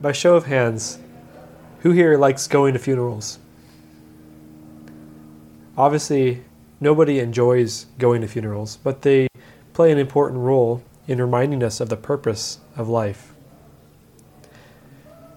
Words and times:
by 0.00 0.12
show 0.12 0.36
of 0.36 0.46
hands, 0.46 0.98
who 1.80 1.90
here 1.90 2.16
likes 2.16 2.46
going 2.46 2.72
to 2.72 2.78
funerals? 2.78 3.38
Obviously, 5.76 6.44
nobody 6.80 7.18
enjoys 7.18 7.86
going 7.98 8.20
to 8.20 8.28
funerals, 8.28 8.78
but 8.82 9.02
they 9.02 9.28
play 9.72 9.90
an 9.90 9.98
important 9.98 10.40
role 10.40 10.82
in 11.06 11.20
reminding 11.20 11.62
us 11.62 11.80
of 11.80 11.88
the 11.88 11.96
purpose 11.96 12.58
of 12.76 12.88
life. 12.88 13.34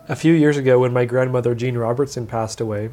A 0.10 0.16
few 0.16 0.34
years 0.34 0.58
ago, 0.58 0.80
when 0.80 0.94
my 0.94 1.06
grandmother 1.06 1.56
Jean 1.56 1.78
Robertson 1.78 2.28
passed 2.28 2.60
away, 2.60 2.90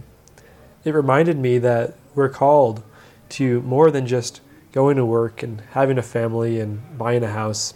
it 0.85 0.95
reminded 0.95 1.39
me 1.39 1.59
that 1.59 1.95
we're 2.15 2.29
called 2.29 2.83
to 3.31 3.61
more 3.63 3.91
than 3.91 4.07
just 4.07 4.41
going 4.73 4.97
to 4.97 5.05
work 5.05 5.43
and 5.43 5.63
having 5.73 5.99
a 5.99 6.03
family 6.03 6.61
and 6.61 6.97
buying 6.97 7.25
a 7.25 7.33
house. 7.33 7.75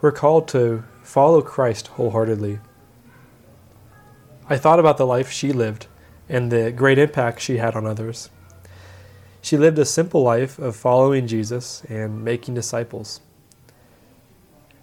We're 0.00 0.12
called 0.12 0.48
to 0.48 0.84
follow 1.12 1.42
Christ 1.42 1.88
wholeheartedly. 1.88 2.58
I 4.48 4.56
thought 4.56 4.78
about 4.78 4.96
the 4.96 5.06
life 5.06 5.30
she 5.30 5.52
lived 5.52 5.86
and 6.26 6.50
the 6.50 6.72
great 6.72 6.98
impact 6.98 7.42
she 7.42 7.58
had 7.58 7.76
on 7.76 7.86
others. 7.86 8.30
She 9.42 9.58
lived 9.58 9.78
a 9.78 9.84
simple 9.84 10.22
life 10.22 10.58
of 10.58 10.74
following 10.74 11.26
Jesus 11.26 11.82
and 11.84 12.24
making 12.24 12.54
disciples. 12.54 13.20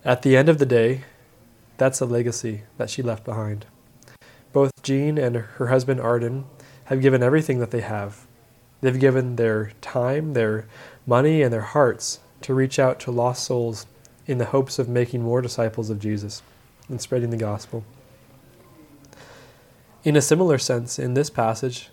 At 0.06 0.22
the 0.22 0.38
end 0.38 0.50
of 0.50 0.60
the 0.60 0.68
day, 0.68 1.06
that's 1.78 2.00
a 2.00 2.06
legacy 2.06 2.62
that 2.78 2.92
she 2.92 3.02
left 3.02 3.26
behind. 3.26 3.66
Both 4.54 4.84
Jean 4.84 5.18
and 5.18 5.36
her 5.36 5.70
husband 5.70 6.00
Arden 6.00 6.46
have 6.86 7.02
given 7.02 7.24
everything 7.24 7.58
that 7.58 7.72
they 7.72 7.82
have. 7.82 8.28
They've 8.82 9.00
given 9.00 9.36
their 9.36 9.72
time, 9.82 10.34
their 10.34 10.68
money, 11.08 11.42
and 11.42 11.52
their 11.52 11.62
hearts 11.62 12.20
to 12.42 12.54
reach 12.54 12.78
out 12.78 13.00
to 13.00 13.12
lost 13.12 13.46
souls 13.46 13.88
in 14.30 14.38
the 14.38 14.46
hopes 14.46 14.78
of 14.78 14.88
making 14.88 15.24
more 15.24 15.42
disciples 15.42 15.90
of 15.90 16.00
Jesus 16.00 16.44
and 16.88 17.02
spreading 17.02 17.32
the 17.32 17.36
gospel. 17.36 17.84
In 20.04 20.16
a 20.16 20.22
similar 20.22 20.60
sense, 20.60 21.00
in 21.00 21.16
this 21.16 21.32
passage, 21.32 21.90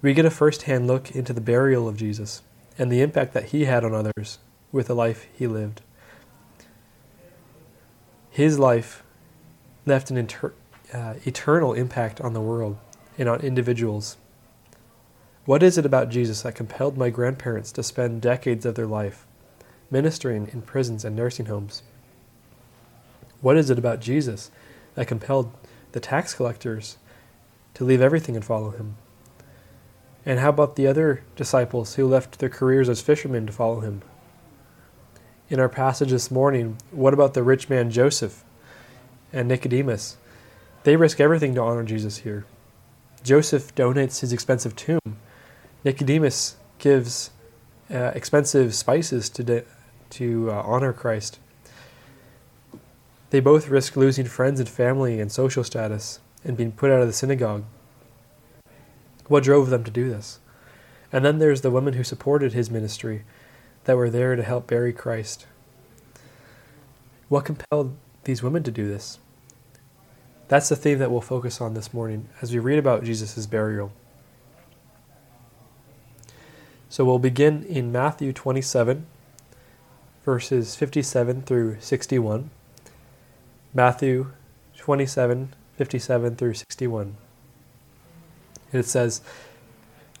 we 0.00 0.14
get 0.14 0.24
a 0.24 0.30
first 0.30 0.62
hand 0.62 0.86
look 0.86 1.10
into 1.10 1.32
the 1.32 1.40
burial 1.40 1.88
of 1.88 1.96
Jesus 1.96 2.42
and 2.78 2.90
the 2.90 3.00
impact 3.00 3.34
that 3.34 3.46
he 3.46 3.64
had 3.64 3.82
on 3.82 3.92
others 3.92 4.38
with 4.70 4.86
the 4.86 4.94
life 4.94 5.26
he 5.36 5.48
lived. 5.48 5.80
His 8.30 8.60
life 8.60 9.02
left 9.86 10.08
an 10.12 10.16
inter- 10.16 10.54
uh, 10.94 11.14
eternal 11.24 11.72
impact 11.72 12.20
on 12.20 12.32
the 12.32 12.40
world 12.40 12.78
and 13.18 13.28
on 13.28 13.40
individuals. 13.40 14.16
What 15.46 15.64
is 15.64 15.76
it 15.78 15.86
about 15.86 16.10
Jesus 16.10 16.42
that 16.42 16.54
compelled 16.54 16.96
my 16.96 17.10
grandparents 17.10 17.72
to 17.72 17.82
spend 17.82 18.22
decades 18.22 18.64
of 18.64 18.76
their 18.76 18.86
life 18.86 19.25
ministering 19.90 20.48
in 20.52 20.62
prisons 20.62 21.04
and 21.04 21.14
nursing 21.14 21.46
homes? 21.46 21.82
What 23.40 23.56
is 23.56 23.70
it 23.70 23.78
about 23.78 24.00
Jesus 24.00 24.50
that 24.94 25.06
compelled 25.06 25.52
the 25.92 26.00
tax 26.00 26.34
collectors 26.34 26.98
to 27.74 27.84
leave 27.84 28.00
everything 28.00 28.34
and 28.34 28.44
follow 28.44 28.70
him? 28.70 28.96
And 30.24 30.40
how 30.40 30.48
about 30.48 30.74
the 30.74 30.88
other 30.88 31.22
disciples 31.36 31.94
who 31.94 32.06
left 32.06 32.38
their 32.38 32.48
careers 32.48 32.88
as 32.88 33.00
fishermen 33.00 33.46
to 33.46 33.52
follow 33.52 33.80
him? 33.80 34.02
In 35.48 35.60
our 35.60 35.68
passage 35.68 36.10
this 36.10 36.30
morning, 36.30 36.78
what 36.90 37.14
about 37.14 37.34
the 37.34 37.44
rich 37.44 37.68
man 37.68 37.90
Joseph 37.90 38.42
and 39.32 39.46
Nicodemus? 39.46 40.16
They 40.82 40.96
risk 40.96 41.20
everything 41.20 41.54
to 41.54 41.62
honor 41.62 41.84
Jesus 41.84 42.18
here. 42.18 42.44
Joseph 43.22 43.74
donates 43.74 44.20
his 44.20 44.32
expensive 44.32 44.74
tomb. 44.74 45.18
Nicodemus 45.84 46.56
gives 46.78 47.30
uh, 47.90 48.12
expensive 48.14 48.74
spices 48.74 49.28
to, 49.30 49.44
de- 49.44 49.64
to 50.10 50.50
uh, 50.50 50.62
honor 50.62 50.92
Christ. 50.92 51.38
They 53.30 53.40
both 53.40 53.68
risk 53.68 53.96
losing 53.96 54.26
friends 54.26 54.60
and 54.60 54.68
family 54.68 55.20
and 55.20 55.30
social 55.30 55.64
status 55.64 56.20
and 56.44 56.56
being 56.56 56.72
put 56.72 56.90
out 56.90 57.00
of 57.00 57.06
the 57.06 57.12
synagogue. 57.12 57.64
What 59.26 59.42
drove 59.42 59.70
them 59.70 59.84
to 59.84 59.90
do 59.90 60.08
this? 60.08 60.38
And 61.12 61.24
then 61.24 61.38
there's 61.38 61.62
the 61.62 61.70
women 61.70 61.94
who 61.94 62.04
supported 62.04 62.52
his 62.52 62.70
ministry 62.70 63.24
that 63.84 63.96
were 63.96 64.10
there 64.10 64.36
to 64.36 64.42
help 64.42 64.66
bury 64.66 64.92
Christ. 64.92 65.46
What 67.28 67.44
compelled 67.44 67.96
these 68.24 68.42
women 68.42 68.62
to 68.62 68.70
do 68.70 68.86
this? 68.86 69.18
That's 70.48 70.68
the 70.68 70.76
theme 70.76 70.98
that 71.00 71.10
we'll 71.10 71.20
focus 71.20 71.60
on 71.60 71.74
this 71.74 71.92
morning 71.92 72.28
as 72.40 72.52
we 72.52 72.60
read 72.60 72.78
about 72.78 73.02
Jesus' 73.02 73.46
burial. 73.46 73.92
So 76.88 77.04
we'll 77.04 77.18
begin 77.18 77.64
in 77.64 77.90
Matthew 77.90 78.32
27, 78.32 79.06
verses 80.26 80.74
57 80.74 81.42
through 81.42 81.76
61. 81.78 82.50
Matthew 83.72 84.32
27, 84.76 85.54
57 85.76 86.34
through 86.34 86.54
61. 86.54 87.16
And 88.72 88.80
it 88.80 88.88
says, 88.88 89.20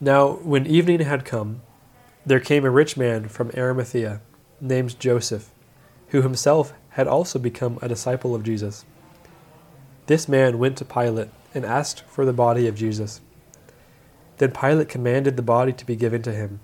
Now 0.00 0.34
when 0.34 0.64
evening 0.64 1.00
had 1.00 1.24
come, 1.24 1.62
there 2.24 2.38
came 2.38 2.64
a 2.64 2.70
rich 2.70 2.96
man 2.96 3.26
from 3.26 3.50
Arimathea, 3.56 4.20
named 4.60 4.98
Joseph, 5.00 5.50
who 6.10 6.22
himself 6.22 6.72
had 6.90 7.08
also 7.08 7.40
become 7.40 7.80
a 7.82 7.88
disciple 7.88 8.32
of 8.32 8.44
Jesus. 8.44 8.84
This 10.06 10.28
man 10.28 10.60
went 10.60 10.78
to 10.78 10.84
Pilate 10.84 11.30
and 11.52 11.64
asked 11.64 12.02
for 12.02 12.24
the 12.24 12.32
body 12.32 12.68
of 12.68 12.76
Jesus. 12.76 13.20
Then 14.38 14.52
Pilate 14.52 14.88
commanded 14.88 15.36
the 15.36 15.42
body 15.42 15.72
to 15.72 15.84
be 15.84 15.96
given 15.96 16.22
to 16.22 16.32
him. 16.32 16.60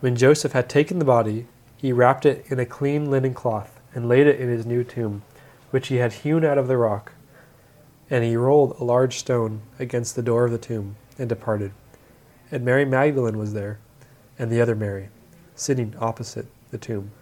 When 0.00 0.14
Joseph 0.14 0.52
had 0.52 0.68
taken 0.68 0.98
the 0.98 1.06
body, 1.06 1.46
he 1.78 1.92
wrapped 1.92 2.26
it 2.26 2.44
in 2.48 2.58
a 2.58 2.66
clean 2.66 3.08
linen 3.10 3.32
cloth 3.32 3.80
and 3.94 4.08
laid 4.08 4.26
it 4.26 4.40
in 4.40 4.48
his 4.48 4.66
new 4.66 4.82
tomb, 4.82 5.22
which 5.70 5.88
he 5.88 5.96
had 5.96 6.12
hewn 6.12 6.44
out 6.44 6.58
of 6.58 6.68
the 6.68 6.76
rock. 6.76 7.12
And 8.10 8.24
he 8.24 8.36
rolled 8.36 8.76
a 8.78 8.84
large 8.84 9.18
stone 9.18 9.62
against 9.78 10.16
the 10.16 10.22
door 10.22 10.44
of 10.44 10.50
the 10.50 10.58
tomb 10.58 10.96
and 11.18 11.28
departed. 11.28 11.70
And 12.50 12.64
Mary 12.64 12.84
Magdalene 12.84 13.38
was 13.38 13.52
there, 13.52 13.78
and 14.38 14.50
the 14.50 14.60
other 14.60 14.74
Mary, 14.74 15.08
sitting 15.54 15.94
opposite 16.00 16.46
the 16.70 16.78
tomb. 16.78 17.12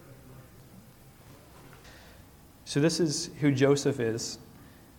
So, 2.64 2.80
this 2.80 2.98
is 2.98 3.30
who 3.40 3.52
Joseph 3.52 4.00
is, 4.00 4.38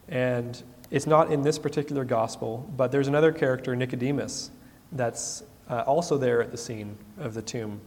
and 0.07 0.62
it's 0.91 1.07
not 1.07 1.31
in 1.31 1.41
this 1.41 1.57
particular 1.57 2.06
gospel, 2.06 2.69
but 2.78 2.91
there's 2.91 3.07
another 3.07 3.31
character, 3.31 3.75
Nicodemus, 3.75 4.51
that's 4.91 5.44
uh, 5.69 5.84
also 5.85 6.18
there 6.18 6.41
at 6.41 6.51
the 6.51 6.57
scene 6.57 6.97
of 7.18 7.34
the 7.34 7.41
tomb. 7.41 7.81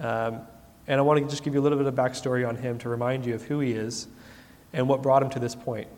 Um, 0.00 0.40
and 0.86 1.00
I 1.00 1.02
want 1.02 1.22
to 1.22 1.28
just 1.28 1.42
give 1.42 1.54
you 1.54 1.60
a 1.60 1.62
little 1.62 1.78
bit 1.78 1.86
of 1.86 1.94
backstory 1.94 2.48
on 2.48 2.56
him 2.56 2.78
to 2.78 2.88
remind 2.88 3.26
you 3.26 3.34
of 3.34 3.42
who 3.42 3.60
he 3.60 3.72
is 3.72 4.06
and 4.72 4.88
what 4.88 5.02
brought 5.02 5.22
him 5.22 5.30
to 5.30 5.38
this 5.38 5.54
point. 5.54 5.88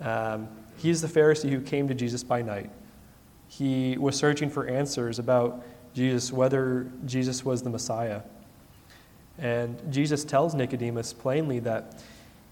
Um, 0.00 0.48
he's 0.76 1.00
the 1.00 1.08
Pharisee 1.08 1.50
who 1.50 1.60
came 1.60 1.88
to 1.88 1.94
Jesus 1.94 2.24
by 2.24 2.42
night. 2.42 2.70
He 3.48 3.96
was 3.98 4.16
searching 4.16 4.50
for 4.50 4.66
answers 4.66 5.18
about 5.18 5.64
Jesus, 5.94 6.32
whether 6.32 6.90
Jesus 7.04 7.44
was 7.44 7.62
the 7.62 7.70
Messiah. 7.70 8.22
And 9.38 9.80
Jesus 9.92 10.24
tells 10.24 10.54
Nicodemus 10.54 11.12
plainly 11.12 11.58
that 11.60 12.02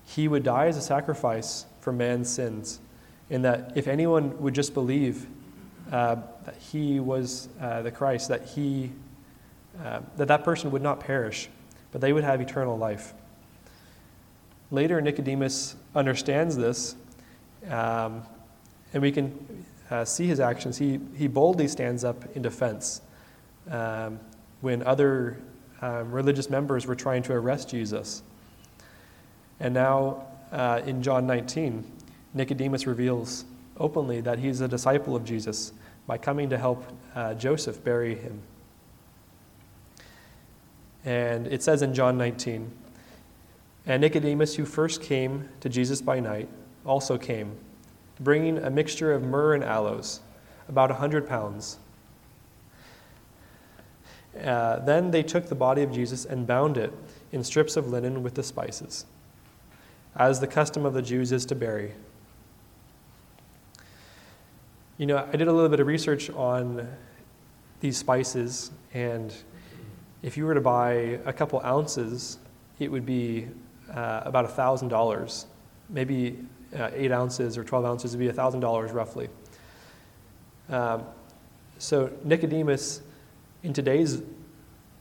he 0.04 0.28
would 0.28 0.42
die 0.42 0.66
as 0.66 0.76
a 0.76 0.82
sacrifice 0.82 1.66
for 1.80 1.92
man's 1.92 2.28
sins, 2.28 2.80
and 3.30 3.44
that 3.44 3.72
if 3.76 3.88
anyone 3.88 4.38
would 4.41 4.54
just 4.54 4.74
believe 4.74 5.26
uh, 5.91 6.16
that 6.44 6.56
he 6.56 7.00
was 7.00 7.48
uh, 7.60 7.82
the 7.82 7.91
Christ, 7.91 8.28
that 8.28 8.44
he 8.44 8.91
uh, 9.82 10.00
that 10.16 10.28
that 10.28 10.44
person 10.44 10.70
would 10.70 10.82
not 10.82 11.00
perish, 11.00 11.48
but 11.92 12.00
they 12.00 12.12
would 12.12 12.24
have 12.24 12.41
eternal 12.41 12.76
life. 12.76 13.14
Later, 14.70 15.00
Nicodemus 15.00 15.74
understands 15.94 16.56
this, 16.56 16.94
um, 17.68 18.22
and 18.92 19.02
we 19.02 19.10
can 19.10 19.64
uh, 19.91 20.04
see 20.04 20.26
his 20.26 20.38
actions. 20.38 20.78
He, 20.78 21.00
he 21.16 21.26
boldly 21.26 21.66
stands 21.66 22.04
up 22.04 22.24
in 22.36 22.42
defense 22.42 23.00
um, 23.70 24.20
when 24.60 24.82
other 24.84 25.38
um, 25.82 26.12
religious 26.12 26.50
members 26.50 26.86
were 26.86 26.94
trying 26.94 27.22
to 27.24 27.32
arrest 27.32 27.70
Jesus. 27.70 28.22
And 29.59 29.74
now, 29.74 30.27
uh, 30.53 30.82
in 30.84 31.03
John 31.03 31.27
19, 31.27 31.84
Nicodemus 32.34 32.86
reveals 32.86 33.44
openly 33.77 34.21
that 34.21 34.38
he's 34.38 34.60
a 34.60 34.68
disciple 34.68 35.16
of 35.16 35.24
Jesus 35.24 35.72
by 36.06 36.18
coming 36.18 36.50
to 36.50 36.59
help 36.59 36.84
uh, 37.15 37.34
Joseph 37.34 37.82
bury 37.82 38.15
him. 38.15 38.41
And 41.04 41.47
it 41.47 41.62
says 41.62 41.82
in 41.82 41.94
John 41.94 42.18
19, 42.18 42.70
and 43.86 44.02
Nicodemus, 44.02 44.54
who 44.54 44.64
first 44.64 45.02
came 45.02 45.48
to 45.60 45.68
Jesus 45.68 46.02
by 46.02 46.20
night, 46.20 46.48
also 46.84 47.16
came, 47.16 47.56
bringing 48.20 48.58
a 48.58 48.70
mixture 48.70 49.12
of 49.12 49.22
myrrh 49.22 49.54
and 49.54 49.64
aloes, 49.64 50.20
about 50.68 50.91
a 50.91 50.94
hundred 50.94 51.26
pounds. 51.26 51.78
Uh, 54.44 54.78
then 54.80 55.10
they 55.10 55.22
took 55.22 55.47
the 55.48 55.54
body 55.54 55.82
of 55.82 55.91
Jesus 55.91 56.24
and 56.24 56.47
bound 56.47 56.76
it 56.76 56.92
in 57.32 57.42
strips 57.42 57.76
of 57.76 57.88
linen 57.88 58.22
with 58.22 58.34
the 58.34 58.42
spices, 58.42 59.06
as 60.16 60.41
the 60.41 60.46
custom 60.46 60.84
of 60.84 60.94
the 60.94 61.03
Jews 61.03 61.32
is 61.32 61.44
to 61.46 61.54
bury. 61.54 61.92
You 64.98 65.06
know, 65.06 65.26
I 65.32 65.36
did 65.36 65.48
a 65.48 65.53
little 65.53 65.70
bit 65.70 65.80
of 65.80 65.86
research 65.86 66.30
on 66.30 66.86
these 67.80 67.96
spices, 67.96 68.70
and 68.92 69.34
if 70.22 70.36
you 70.36 70.44
were 70.44 70.54
to 70.54 70.60
buy 70.60 71.18
a 71.24 71.32
couple 71.32 71.60
ounces, 71.64 72.38
it 72.78 72.90
would 72.90 73.06
be 73.06 73.48
uh, 73.92 74.22
about 74.24 74.48
$1,000. 74.48 75.44
Maybe 75.88 76.38
uh, 76.78 76.90
8 76.92 77.12
ounces 77.12 77.58
or 77.58 77.64
12 77.64 77.84
ounces 77.84 78.16
would 78.16 78.20
be 78.20 78.32
$1,000 78.32 78.94
roughly. 78.94 79.28
Um, 80.68 81.04
so 81.78 82.10
Nicodemus, 82.24 83.00
in 83.62 83.72
today's 83.72 84.22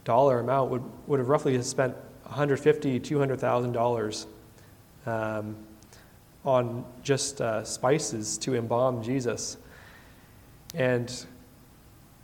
dollar 0.06 0.40
amount, 0.40 0.72
would, 0.72 0.84
would 1.08 1.20
have 1.20 1.30
roughly 1.30 1.62
spent 1.62 1.96
$150,000, 2.28 3.02
$200,000 3.02 4.26
um, 5.06 5.56
on 6.46 6.86
just 7.04 7.42
uh, 7.42 7.64
spices 7.64 8.38
to 8.40 8.56
embalm 8.56 9.04
Jesus. 9.04 9.58
And 10.74 11.26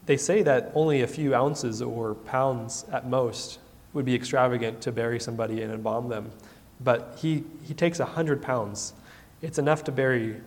they 0.06 0.18
say 0.18 0.44
that 0.44 0.72
only 0.75 1.02
a 1.02 1.07
few 1.07 1.34
ounces 1.34 1.81
or 1.81 2.16
pounds 2.16 2.86
at 2.92 3.07
most 3.10 3.60
would 3.94 4.06
be 4.06 4.13
extravagant 4.13 4.81
to 4.81 4.92
bury 4.92 5.19
somebody 5.19 5.62
and 5.62 5.72
embalm 5.72 6.10
them. 6.10 6.31
But 6.81 7.18
he, 7.22 7.44
he 7.63 7.74
takes 7.74 8.00
100 8.00 8.42
pounds. 8.42 8.94
It's 9.42 9.57
enough 9.57 9.84
to 9.86 9.92
bury 9.92 10.42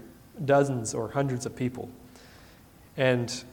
dozens 0.44 0.94
or 0.94 1.10
hundreds 1.10 1.46
of 1.46 1.56
people. 1.56 1.88
And 2.96 3.44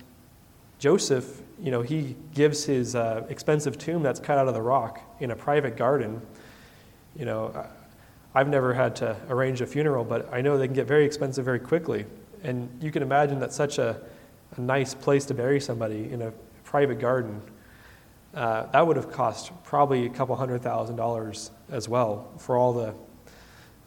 Joseph, 0.80 1.42
you 1.62 1.72
know, 1.72 1.81
he 1.81 2.16
gives 2.34 2.66
his 2.66 2.96
uh, 2.96 3.25
expensive 3.30 3.78
tomb 3.78 4.04
that's 4.04 4.19
cut 4.19 4.38
out 4.38 4.48
of 4.48 4.54
the 4.54 4.62
rock 4.62 5.02
in 5.19 5.31
a 5.31 5.36
private 5.36 5.78
garden. 5.78 6.22
You 7.16 7.25
know, 7.25 7.66
I've 8.34 8.50
never 8.50 8.74
had 8.74 8.98
to 8.98 9.16
arrange 9.30 9.62
a 9.62 9.66
funeral, 9.66 10.04
but 10.04 10.31
I 10.34 10.42
know 10.42 10.57
they 10.57 10.68
can 10.68 10.75
get 10.75 10.88
very 10.88 11.06
expensive 11.06 11.46
very 11.46 11.60
quickly. 11.60 12.06
And 12.44 12.69
you 12.81 12.92
can 12.92 13.02
imagine 13.02 13.40
that 13.40 13.54
such 13.54 13.80
a, 13.80 14.02
a 14.57 14.62
nice 14.62 14.94
place 14.94 15.25
to 15.25 15.34
bury 15.34 15.60
somebody 15.60 16.12
in 16.12 16.22
a 16.22 16.31
private 16.63 17.00
garden, 17.00 17.42
uh, 18.34 18.66
that 18.68 18.86
would 18.86 18.96
have 18.96 19.12
cost 19.12 19.52
probably 19.63 20.06
a 20.06 20.10
couple 20.10 20.36
hundred 20.36 20.62
thousand 20.62 20.96
dollars 20.98 21.52
as 21.72 21.88
well 21.88 22.30
for 22.38 22.57
all 22.57 22.74
the, 22.74 22.94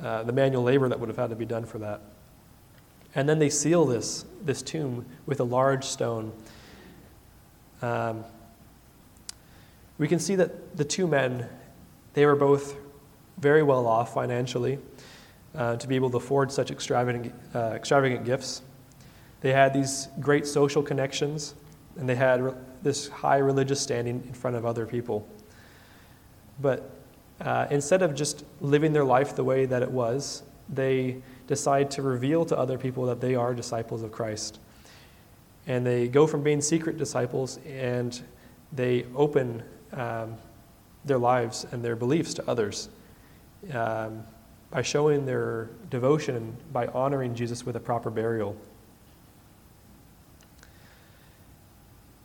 uh, 0.03 0.23
the 0.23 0.33
manual 0.33 0.63
labor 0.63 0.89
that 0.89 0.99
would 0.99 1.09
have 1.09 1.19
had 1.19 1.31
to 1.31 1.37
be 1.37 1.45
done 1.45 1.65
for 1.65 1.79
that. 1.79 2.01
And 3.15 3.29
then 3.29 3.39
they 3.39 3.51
seal 3.51 3.85
this, 3.85 4.25
this 4.43 4.63
tomb 4.63 5.05
with 5.27 5.41
a 5.41 5.45
large 5.45 5.85
stone. 5.85 6.33
Um, 7.83 8.25
we 9.99 10.09
can 10.09 10.19
see 10.19 10.37
that 10.37 10.77
the 10.77 10.85
two 10.85 11.07
men, 11.07 11.49
they 12.15 12.25
were 12.25 12.37
both 12.37 12.77
very 13.39 13.63
well 13.63 13.87
off 13.87 14.15
financially 14.15 14.79
uh, 15.55 15.77
to 15.77 15.89
be 15.89 15.97
able 15.97 16.11
to 16.11 16.17
afford 16.17 16.53
such 16.53 16.71
extravagant, 16.71 17.35
uh, 17.55 17.73
extravagant 17.75 18.25
gifts. 18.25 18.63
They 19.41 19.53
had 19.53 19.73
these 19.73 20.09
great 20.21 20.47
social 20.47 20.83
connections, 20.83 21.55
and 21.97 22.09
they 22.09 22.17
had 22.17 22.43
re- 22.43 22.53
this 22.83 23.09
high 23.09 23.39
religious 23.39 23.81
standing 23.81 24.23
in 24.27 24.35
front 24.35 24.57
of 24.57 24.65
other 24.67 24.87
people. 24.87 25.29
But 26.61 26.91
uh, 27.41 27.67
instead 27.71 28.03
of 28.03 28.15
just 28.15 28.45
living 28.61 28.93
their 28.93 29.05
life 29.05 29.37
the 29.37 29.45
way 29.45 29.67
that 29.67 29.83
it 29.83 29.91
was, 29.91 30.43
they 30.69 31.23
decide 31.47 31.91
to 31.93 32.03
reveal 32.03 32.45
to 32.45 32.59
other 32.59 32.79
people 32.79 33.07
that 33.07 33.21
they 33.21 33.35
are 33.35 33.55
disciples 33.55 34.03
of 34.03 34.13
Christ. 34.13 34.59
And 35.67 35.87
they 35.87 36.09
go 36.09 36.27
from 36.27 36.43
being 36.43 36.61
secret 36.61 36.97
disciples 36.99 37.59
and 37.67 38.21
they 38.73 39.07
open 39.15 39.63
um, 39.93 40.37
their 41.05 41.19
lives 41.19 41.67
and 41.71 41.83
their 41.83 41.97
beliefs 41.97 42.35
to 42.35 42.51
others 42.51 42.89
um, 43.73 44.23
by 44.71 44.83
showing 44.83 45.25
their 45.25 45.71
devotion 45.91 46.57
by 46.73 46.87
honoring 46.89 47.35
Jesus 47.35 47.65
with 47.65 47.77
a 47.77 47.81
proper 47.81 48.11
burial. 48.11 48.57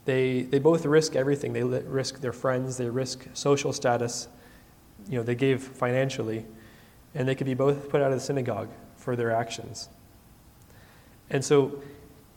They, 0.06 0.42
they 0.42 0.60
both 0.60 0.86
risk 0.86 1.16
everything. 1.16 1.54
They 1.54 1.64
risk 1.64 2.20
their 2.20 2.34
friends, 2.34 2.78
they 2.78 2.90
risk 2.90 3.28
social 3.34 3.72
status, 3.72 4.28
you 5.08 5.18
know, 5.18 5.24
they 5.24 5.36
gave 5.36 5.64
financially, 5.64 6.46
and 7.16 7.28
they 7.28 7.36
could 7.36 7.48
be 7.48 7.54
both 7.54 7.90
put 7.90 8.02
out 8.02 8.12
of 8.12 8.20
the 8.20 8.24
synagogue 8.24 8.70
for 8.98 9.16
their 9.16 9.32
actions. 9.32 9.90
And 11.30 11.44
so 11.44 11.82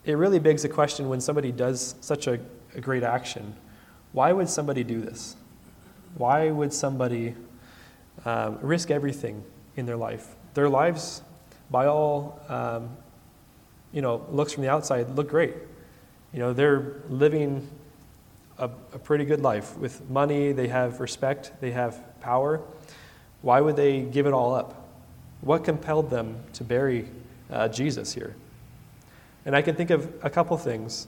it 0.05 0.13
really 0.13 0.39
begs 0.39 0.63
the 0.63 0.69
question 0.69 1.09
when 1.09 1.19
somebody 1.19 1.51
does 1.51 1.95
such 2.01 2.27
a, 2.27 2.39
a 2.75 2.81
great 2.81 3.03
action, 3.03 3.55
why 4.13 4.31
would 4.31 4.49
somebody 4.49 4.83
do 4.83 5.01
this? 5.01 5.35
Why 6.15 6.49
would 6.49 6.73
somebody 6.73 7.35
um, 8.25 8.57
risk 8.61 8.91
everything 8.91 9.43
in 9.75 9.85
their 9.85 9.97
life. 9.97 10.35
Their 10.53 10.69
lives, 10.69 11.21
by 11.69 11.85
all 11.85 12.39
um, 12.49 12.89
you 13.91 14.01
know, 14.01 14.25
looks 14.31 14.53
from 14.53 14.63
the 14.63 14.69
outside, 14.69 15.09
look 15.15 15.29
great. 15.29 15.53
You 16.33 16.39
know, 16.39 16.53
they're 16.53 16.95
living 17.09 17.67
a, 18.57 18.65
a 18.65 18.99
pretty 18.99 19.25
good 19.25 19.41
life 19.41 19.77
with 19.77 20.09
money. 20.09 20.51
They 20.51 20.67
have 20.67 20.99
respect. 20.99 21.53
They 21.61 21.71
have 21.71 22.03
power. 22.21 22.61
Why 23.41 23.61
would 23.61 23.75
they 23.75 24.01
give 24.01 24.25
it 24.25 24.33
all 24.33 24.53
up? 24.53 24.87
What 25.41 25.63
compelled 25.63 26.09
them 26.09 26.43
to 26.53 26.63
bury 26.63 27.07
uh, 27.49 27.69
Jesus 27.69 28.13
here? 28.13 28.35
And 29.45 29.55
I 29.55 29.61
can 29.61 29.75
think 29.75 29.89
of 29.89 30.13
a 30.23 30.29
couple 30.29 30.57
things. 30.57 31.07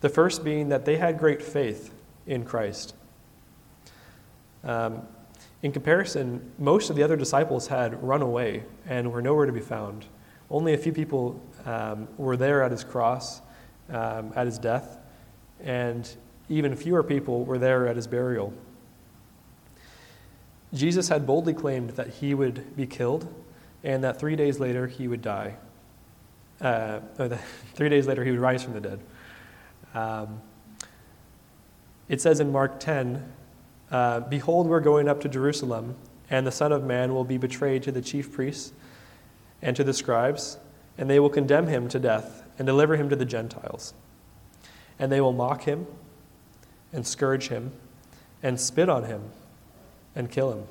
The 0.00 0.08
first 0.08 0.44
being 0.44 0.70
that 0.70 0.84
they 0.84 0.96
had 0.96 1.18
great 1.18 1.42
faith 1.42 1.94
in 2.26 2.44
Christ. 2.44 2.94
Um, 4.64 5.02
in 5.62 5.72
comparison, 5.72 6.52
most 6.58 6.90
of 6.90 6.96
the 6.96 7.02
other 7.02 7.16
disciples 7.16 7.66
had 7.66 8.02
run 8.02 8.22
away 8.22 8.64
and 8.86 9.12
were 9.12 9.22
nowhere 9.22 9.46
to 9.46 9.52
be 9.52 9.60
found. 9.60 10.06
Only 10.50 10.72
a 10.72 10.78
few 10.78 10.92
people 10.92 11.40
um, 11.66 12.08
were 12.16 12.36
there 12.36 12.62
at 12.62 12.70
his 12.70 12.84
cross, 12.84 13.40
um, 13.90 14.32
at 14.36 14.46
his 14.46 14.58
death, 14.58 14.98
and 15.62 16.08
even 16.48 16.74
fewer 16.76 17.02
people 17.02 17.44
were 17.44 17.58
there 17.58 17.86
at 17.86 17.96
his 17.96 18.06
burial. 18.06 18.52
Jesus 20.74 21.08
had 21.08 21.26
boldly 21.26 21.54
claimed 21.54 21.90
that 21.90 22.08
he 22.08 22.34
would 22.34 22.76
be 22.76 22.86
killed 22.86 23.26
and 23.84 24.04
that 24.04 24.18
three 24.18 24.36
days 24.36 24.58
later 24.58 24.86
he 24.86 25.08
would 25.08 25.22
die. 25.22 25.56
Uh, 26.60 27.00
three 27.74 27.88
days 27.88 28.06
later 28.06 28.24
he 28.24 28.30
would 28.30 28.40
rise 28.40 28.62
from 28.62 28.74
the 28.74 28.80
dead. 28.80 29.00
Um, 29.94 30.40
it 32.08 32.20
says 32.20 32.40
in 32.40 32.52
Mark 32.52 32.80
10 32.80 33.32
uh, 33.90 34.20
Behold, 34.20 34.66
we're 34.66 34.80
going 34.80 35.08
up 35.08 35.20
to 35.22 35.28
Jerusalem, 35.28 35.96
and 36.30 36.46
the 36.46 36.52
Son 36.52 36.72
of 36.72 36.84
Man 36.84 37.14
will 37.14 37.24
be 37.24 37.38
betrayed 37.38 37.82
to 37.84 37.92
the 37.92 38.02
chief 38.02 38.32
priests 38.32 38.72
and 39.62 39.74
to 39.76 39.84
the 39.84 39.94
scribes, 39.94 40.58
and 40.98 41.08
they 41.08 41.20
will 41.20 41.30
condemn 41.30 41.66
him 41.66 41.88
to 41.88 41.98
death 41.98 42.42
and 42.58 42.66
deliver 42.66 42.96
him 42.96 43.08
to 43.08 43.16
the 43.16 43.24
Gentiles. 43.24 43.94
And 44.98 45.10
they 45.10 45.20
will 45.20 45.32
mock 45.32 45.62
him 45.62 45.86
and 46.92 47.06
scourge 47.06 47.48
him 47.48 47.72
and 48.42 48.60
spit 48.60 48.88
on 48.88 49.04
him 49.04 49.22
and 50.14 50.30
kill 50.30 50.52
him. 50.52 50.64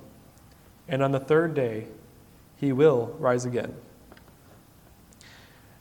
And 0.87 1.01
on 1.01 1.11
the 1.11 1.19
third 1.19 1.53
day, 1.53 1.87
he 2.57 2.71
will 2.71 3.15
rise 3.19 3.45
again. 3.45 3.73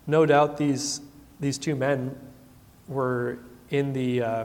No 0.07 0.25
doubt 0.25 0.57
these, 0.57 1.01
these 1.41 1.59
two 1.59 1.75
men 1.75 2.17
were 2.87 3.39
in 3.71 3.93
the 3.93 4.23
uh, 4.23 4.45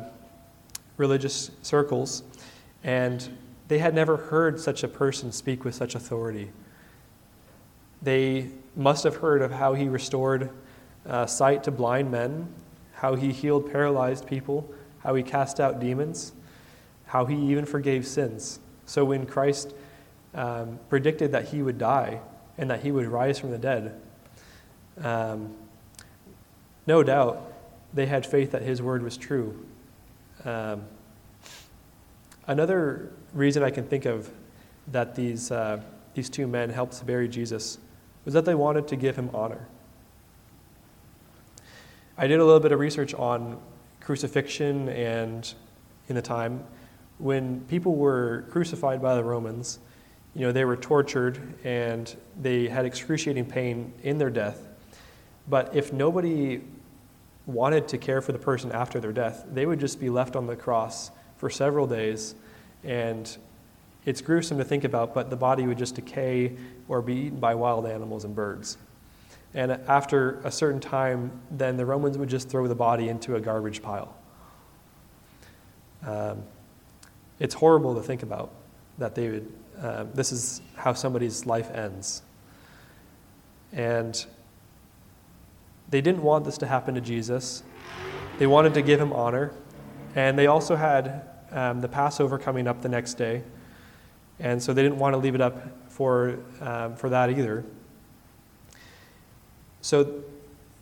religious 0.98 1.52
circles 1.62 2.24
and 2.84 3.38
they 3.68 3.80
had 3.80 3.94
never 3.94 4.18
heard 4.18 4.60
such 4.60 4.84
a 4.84 4.88
person 4.88 5.32
speak 5.32 5.64
with 5.64 5.76
such 5.76 5.96
authority. 5.96 6.52
They 8.02 8.50
must 8.76 9.04
have 9.04 9.18
heard 9.18 9.42
of 9.42 9.52
how 9.52 9.76
he 9.76 9.88
restored 9.88 10.50
uh, 11.08 11.26
sight 11.26 11.64
to 11.64 11.72
blind 11.72 12.12
men, 12.12 12.48
how 12.94 13.16
he 13.16 13.32
healed 13.32 13.72
paralyzed 13.72 14.28
people, 14.28 14.70
how 15.00 15.16
he 15.16 15.24
cast 15.24 15.60
out 15.60 15.80
demons, 15.80 16.34
how 17.06 17.26
he 17.26 17.36
even 17.36 17.66
forgave 17.66 18.06
sins. 18.06 18.60
So 18.86 19.06
when 19.06 19.26
Christ 19.26 19.74
um, 20.34 20.80
predicted 20.90 21.32
that 21.32 21.50
he 21.50 21.62
would 21.62 21.78
die 21.78 22.20
and 22.58 22.70
that 22.70 22.82
he 22.82 22.92
would 22.92 23.08
rise 23.08 23.40
from 23.40 23.52
the 23.52 23.58
dead, 23.58 24.00
um, 25.02 25.56
no 26.88 27.04
doubt 27.04 27.54
they 27.94 28.06
had 28.06 28.26
faith 28.26 28.52
that 28.52 28.62
his 28.62 28.82
word 28.82 29.04
was 29.04 29.18
true. 29.18 29.66
Um, 30.46 30.84
Another 32.48 33.12
reason 33.34 33.64
I 33.64 33.70
can 33.70 33.86
think 33.86 34.06
of 34.06 34.30
that 34.88 35.16
these, 35.16 35.52
uh, 35.52 35.82
these 36.16 36.30
two 36.30 36.48
men 36.48 36.70
helped 36.70 36.94
to 36.94 37.06
bury 37.06 37.28
Jesus 37.28 37.78
was 38.26 38.34
that 38.34 38.46
they 38.46 38.56
wanted 38.56 38.88
to 38.90 38.96
give 38.96 39.16
him 39.16 39.30
honor. 39.34 39.68
I 42.22 42.28
did 42.28 42.40
a 42.40 42.46
little 42.46 42.60
bit 42.60 42.72
of 42.72 42.80
research 42.80 43.16
on 43.16 43.60
crucifixion 44.00 44.90
and 44.90 45.52
in 46.08 46.16
the 46.16 46.22
time 46.22 46.64
when 47.18 47.62
people 47.62 47.96
were 47.96 48.46
crucified 48.52 49.02
by 49.02 49.16
the 49.16 49.24
Romans, 49.24 49.80
you 50.36 50.42
know, 50.42 50.52
they 50.52 50.64
were 50.64 50.78
tortured 50.78 51.42
and 51.64 52.16
they 52.40 52.68
had 52.68 52.86
excruciating 52.86 53.48
pain 53.48 53.92
in 54.04 54.20
their 54.20 54.30
death. 54.30 54.68
But 55.50 55.76
if 55.76 55.94
nobody 55.94 56.62
wanted 57.48 57.88
to 57.88 57.98
care 57.98 58.22
for 58.22 58.34
the 58.34 58.38
person 58.38 58.72
after 58.72 59.00
their 59.00 59.14
death, 59.14 59.44
they 59.52 59.66
would 59.66 59.80
just 59.80 60.00
be 60.00 60.12
left 60.12 60.36
on 60.36 60.46
the 60.46 60.56
cross 60.56 61.10
for 61.38 61.50
several 61.50 61.88
days, 61.88 62.36
and 62.84 63.36
it's 64.06 64.22
gruesome 64.22 64.60
to 64.60 64.64
think 64.64 64.84
about, 64.84 65.16
but 65.16 65.32
the 65.32 65.36
body 65.36 65.66
would 65.66 65.80
just 65.80 65.96
decay 65.96 66.56
or 66.88 67.02
be 67.02 67.16
eaten 67.16 67.40
by 67.40 67.56
wild 67.56 67.88
animals 67.88 68.26
and 68.26 68.36
birds. 68.36 68.78
And 69.54 69.72
after 69.72 70.40
a 70.44 70.52
certain 70.52 70.80
time, 70.80 71.32
then 71.50 71.78
the 71.78 71.86
Romans 71.86 72.18
would 72.18 72.30
just 72.30 72.50
throw 72.50 72.68
the 72.68 72.76
body 72.76 73.10
into 73.10 73.36
a 73.36 73.42
garbage 73.42 73.82
pile. 73.82 74.16
Um, 76.06 76.44
it's 77.40 77.54
horrible 77.54 77.96
to 77.96 78.02
think 78.02 78.24
about 78.24 78.52
that 78.98 79.16
they 79.16 79.30
would 79.30 79.52
uh, 79.82 80.06
this 80.14 80.32
is 80.32 80.62
how 80.76 80.94
somebody's 80.94 81.46
life 81.46 81.72
ends. 81.72 82.22
And 83.74 84.26
they 85.90 86.02
didn't 86.02 86.22
want 86.22 86.46
this 86.46 86.58
to 86.60 86.68
happen 86.68 86.94
to 86.96 87.02
Jesus. 87.02 87.64
They 88.38 88.48
wanted 88.48 88.74
to 88.76 88.82
give 88.82 89.00
him 89.00 89.12
honor. 89.12 89.54
And 90.16 90.38
they 90.38 90.48
also 90.48 90.76
had 90.76 91.28
um, 91.52 91.82
the 91.82 91.88
Passover 91.88 92.38
coming 92.38 92.68
up 92.68 92.82
the 92.82 92.90
next 92.90 93.16
day. 93.16 93.44
And 94.40 94.62
so 94.62 94.74
they 94.74 94.84
didn't 94.84 95.00
want 95.00 95.14
to 95.14 95.18
leave 95.18 95.36
it 95.36 95.42
up 95.42 95.92
for, 95.92 96.40
um, 96.60 96.96
for 96.96 97.10
that 97.10 97.30
either. 97.32 97.64
So, 99.82 100.24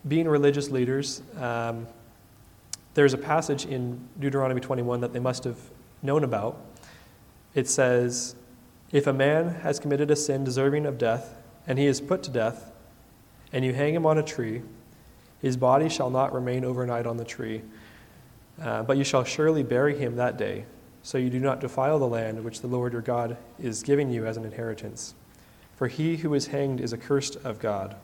being 0.08 0.28
religious 0.28 0.70
leaders, 0.70 1.22
um, 1.38 1.88
there's 2.94 3.14
a 3.14 3.18
passage 3.18 3.66
in 3.66 4.00
Deuteronomy 4.20 4.62
21 4.62 5.02
that 5.02 5.14
they 5.14 5.20
must 5.20 5.44
have 5.44 5.58
known 6.02 6.24
about. 6.24 6.60
It 7.54 7.68
says, 7.68 8.36
If 8.92 9.08
a 9.08 9.14
man 9.14 9.50
has 9.62 9.80
committed 9.80 10.12
a 10.12 10.16
sin 10.16 10.44
deserving 10.44 10.86
of 10.86 10.98
death, 10.98 11.36
and 11.68 11.78
he 11.78 11.86
is 11.86 12.02
put 12.02 12.24
to 12.24 12.32
death, 12.32 12.72
and 13.54 13.64
you 13.64 13.74
hang 13.74 13.94
him 13.94 14.06
on 14.06 14.18
a 14.18 14.24
tree, 14.24 14.62
his 15.42 15.56
body 15.56 15.90
shall 15.90 16.10
not 16.10 16.34
remain 16.34 16.66
overnight 16.66 17.06
on 17.06 17.18
the 17.18 17.26
tree, 17.26 17.62
uh, 18.62 18.84
but 18.84 18.98
you 18.98 19.04
shall 19.04 19.24
surely 19.24 19.64
bury 19.64 19.98
him 19.98 20.18
that 20.18 20.38
day, 20.38 20.66
so 21.02 21.18
you 21.18 21.30
do 21.30 21.40
not 21.40 21.62
defile 21.62 22.00
the 22.00 22.08
land 22.08 22.44
which 22.44 22.62
the 22.62 22.68
Lord 22.68 22.94
your 22.94 23.02
God 23.02 23.38
is 23.58 23.84
giving 23.84 24.10
you 24.10 24.26
as 24.26 24.36
an 24.36 24.44
inheritance. 24.44 25.16
For 25.76 25.88
he 25.88 26.18
who 26.18 26.34
is 26.34 26.48
hanged 26.48 26.82
is 26.82 26.94
accursed 26.94 27.38
of 27.38 27.60
God. 27.60 27.96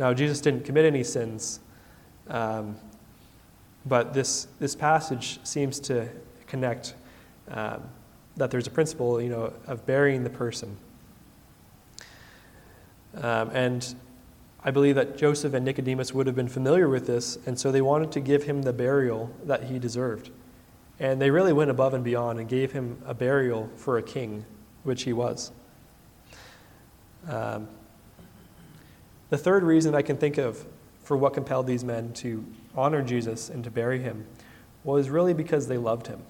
Now, 0.00 0.14
Jesus 0.14 0.40
didn't 0.40 0.64
commit 0.64 0.86
any 0.86 1.04
sins, 1.04 1.60
um, 2.28 2.74
but 3.84 4.14
this, 4.14 4.48
this 4.58 4.74
passage 4.74 5.38
seems 5.44 5.78
to 5.80 6.08
connect 6.46 6.94
um, 7.50 7.82
that 8.38 8.50
there's 8.50 8.66
a 8.66 8.70
principle, 8.70 9.20
you 9.20 9.28
know, 9.28 9.52
of 9.66 9.84
burying 9.84 10.24
the 10.24 10.30
person. 10.30 10.74
Um, 13.14 13.50
and 13.50 13.94
I 14.64 14.70
believe 14.70 14.94
that 14.94 15.18
Joseph 15.18 15.52
and 15.52 15.66
Nicodemus 15.66 16.14
would 16.14 16.26
have 16.26 16.36
been 16.36 16.48
familiar 16.48 16.88
with 16.88 17.06
this, 17.06 17.36
and 17.44 17.60
so 17.60 17.70
they 17.70 17.82
wanted 17.82 18.10
to 18.12 18.20
give 18.20 18.44
him 18.44 18.62
the 18.62 18.72
burial 18.72 19.30
that 19.44 19.64
he 19.64 19.78
deserved. 19.78 20.30
And 20.98 21.20
they 21.20 21.30
really 21.30 21.52
went 21.52 21.70
above 21.70 21.92
and 21.92 22.02
beyond 22.02 22.40
and 22.40 22.48
gave 22.48 22.72
him 22.72 23.02
a 23.04 23.12
burial 23.12 23.68
for 23.76 23.98
a 23.98 24.02
king, 24.02 24.46
which 24.82 25.02
he 25.02 25.12
was. 25.12 25.52
Um, 27.28 27.68
the 29.30 29.38
third 29.38 29.62
reason 29.62 29.94
I 29.94 30.02
can 30.02 30.16
think 30.16 30.38
of 30.38 30.64
for 31.02 31.16
what 31.16 31.34
compelled 31.34 31.66
these 31.66 31.82
men 31.84 32.12
to 32.14 32.44
honor 32.76 33.02
Jesus 33.02 33.48
and 33.48 33.64
to 33.64 33.70
bury 33.70 34.00
him 34.00 34.26
was 34.84 35.08
really 35.08 35.34
because 35.34 35.66
they 35.66 35.78
loved 35.78 36.06
him. 36.06 36.20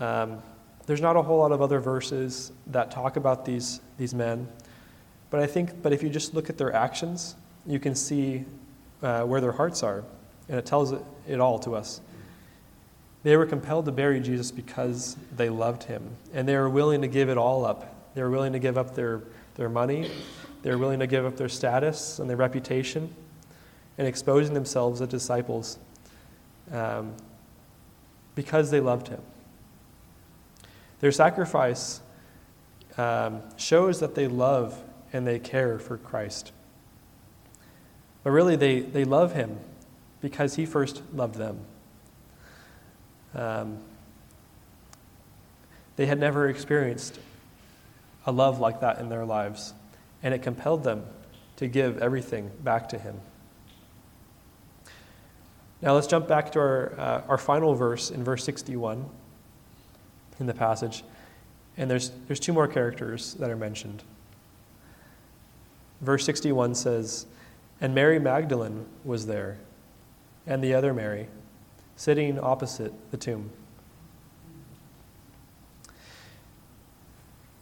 Um, 0.00 0.42
there's 0.86 1.00
not 1.00 1.16
a 1.16 1.22
whole 1.22 1.38
lot 1.38 1.52
of 1.52 1.62
other 1.62 1.80
verses 1.80 2.52
that 2.68 2.90
talk 2.90 3.16
about 3.16 3.44
these, 3.44 3.80
these 3.98 4.14
men. 4.14 4.48
But 5.30 5.40
I 5.40 5.46
think, 5.46 5.82
but 5.82 5.92
if 5.92 6.02
you 6.02 6.08
just 6.08 6.34
look 6.34 6.50
at 6.50 6.58
their 6.58 6.72
actions, 6.74 7.36
you 7.66 7.78
can 7.78 7.94
see 7.94 8.44
uh, 9.02 9.22
where 9.22 9.40
their 9.40 9.52
hearts 9.52 9.82
are, 9.82 10.04
and 10.48 10.58
it 10.58 10.66
tells 10.66 10.92
it, 10.92 11.02
it 11.28 11.40
all 11.40 11.58
to 11.60 11.74
us. 11.74 12.00
They 13.22 13.36
were 13.36 13.46
compelled 13.46 13.84
to 13.84 13.92
bury 13.92 14.20
Jesus 14.20 14.50
because 14.50 15.16
they 15.36 15.48
loved 15.48 15.84
him, 15.84 16.16
and 16.34 16.48
they 16.48 16.56
were 16.56 16.68
willing 16.68 17.02
to 17.02 17.08
give 17.08 17.28
it 17.28 17.38
all 17.38 17.64
up. 17.64 18.14
They 18.14 18.22
were 18.22 18.30
willing 18.30 18.52
to 18.52 18.58
give 18.58 18.76
up 18.76 18.94
their, 18.94 19.22
their 19.54 19.68
money, 19.68 20.10
they 20.62 20.70
were 20.70 20.78
willing 20.78 21.00
to 21.00 21.06
give 21.06 21.24
up 21.24 21.36
their 21.36 21.48
status 21.48 22.18
and 22.18 22.30
their 22.30 22.36
reputation, 22.36 23.14
and 23.98 24.06
exposing 24.06 24.54
themselves 24.54 25.00
as 25.00 25.08
disciples 25.08 25.78
um, 26.72 27.12
because 28.34 28.70
they 28.70 28.80
loved 28.80 29.08
him. 29.08 29.20
Their 31.00 31.12
sacrifice 31.12 32.00
um, 32.96 33.42
shows 33.56 34.00
that 34.00 34.14
they 34.14 34.28
love 34.28 34.80
and 35.12 35.26
they 35.26 35.38
care 35.38 35.78
for 35.78 35.98
Christ. 35.98 36.52
But 38.22 38.30
really, 38.30 38.56
they, 38.56 38.80
they 38.80 39.04
love 39.04 39.34
him 39.34 39.58
because 40.20 40.54
he 40.54 40.64
first 40.64 41.02
loved 41.12 41.34
them. 41.34 41.58
Um, 43.34 43.78
they 45.96 46.06
had 46.06 46.18
never 46.18 46.48
experienced 46.48 47.18
a 48.24 48.32
love 48.32 48.60
like 48.60 48.80
that 48.80 48.98
in 48.98 49.08
their 49.08 49.24
lives, 49.24 49.74
and 50.22 50.32
it 50.34 50.42
compelled 50.42 50.84
them 50.84 51.04
to 51.56 51.66
give 51.66 51.98
everything 51.98 52.50
back 52.62 52.88
to 52.90 52.98
him. 52.98 53.20
Now 55.80 55.94
let's 55.94 56.06
jump 56.06 56.28
back 56.28 56.52
to 56.52 56.60
our, 56.60 56.92
uh, 56.98 57.22
our 57.28 57.38
final 57.38 57.74
verse 57.74 58.10
in 58.10 58.22
verse 58.22 58.44
61 58.44 59.04
in 60.38 60.46
the 60.46 60.54
passage. 60.54 61.02
And 61.76 61.90
there's, 61.90 62.10
there's 62.26 62.40
two 62.40 62.52
more 62.52 62.68
characters 62.68 63.34
that 63.34 63.50
are 63.50 63.56
mentioned. 63.56 64.02
Verse 66.00 66.24
61 66.24 66.74
says, 66.74 67.26
And 67.80 67.94
Mary 67.94 68.18
Magdalene 68.18 68.86
was 69.04 69.26
there, 69.26 69.58
and 70.46 70.62
the 70.62 70.74
other 70.74 70.92
Mary, 70.92 71.28
sitting 71.96 72.38
opposite 72.38 72.92
the 73.10 73.16
tomb. 73.16 73.50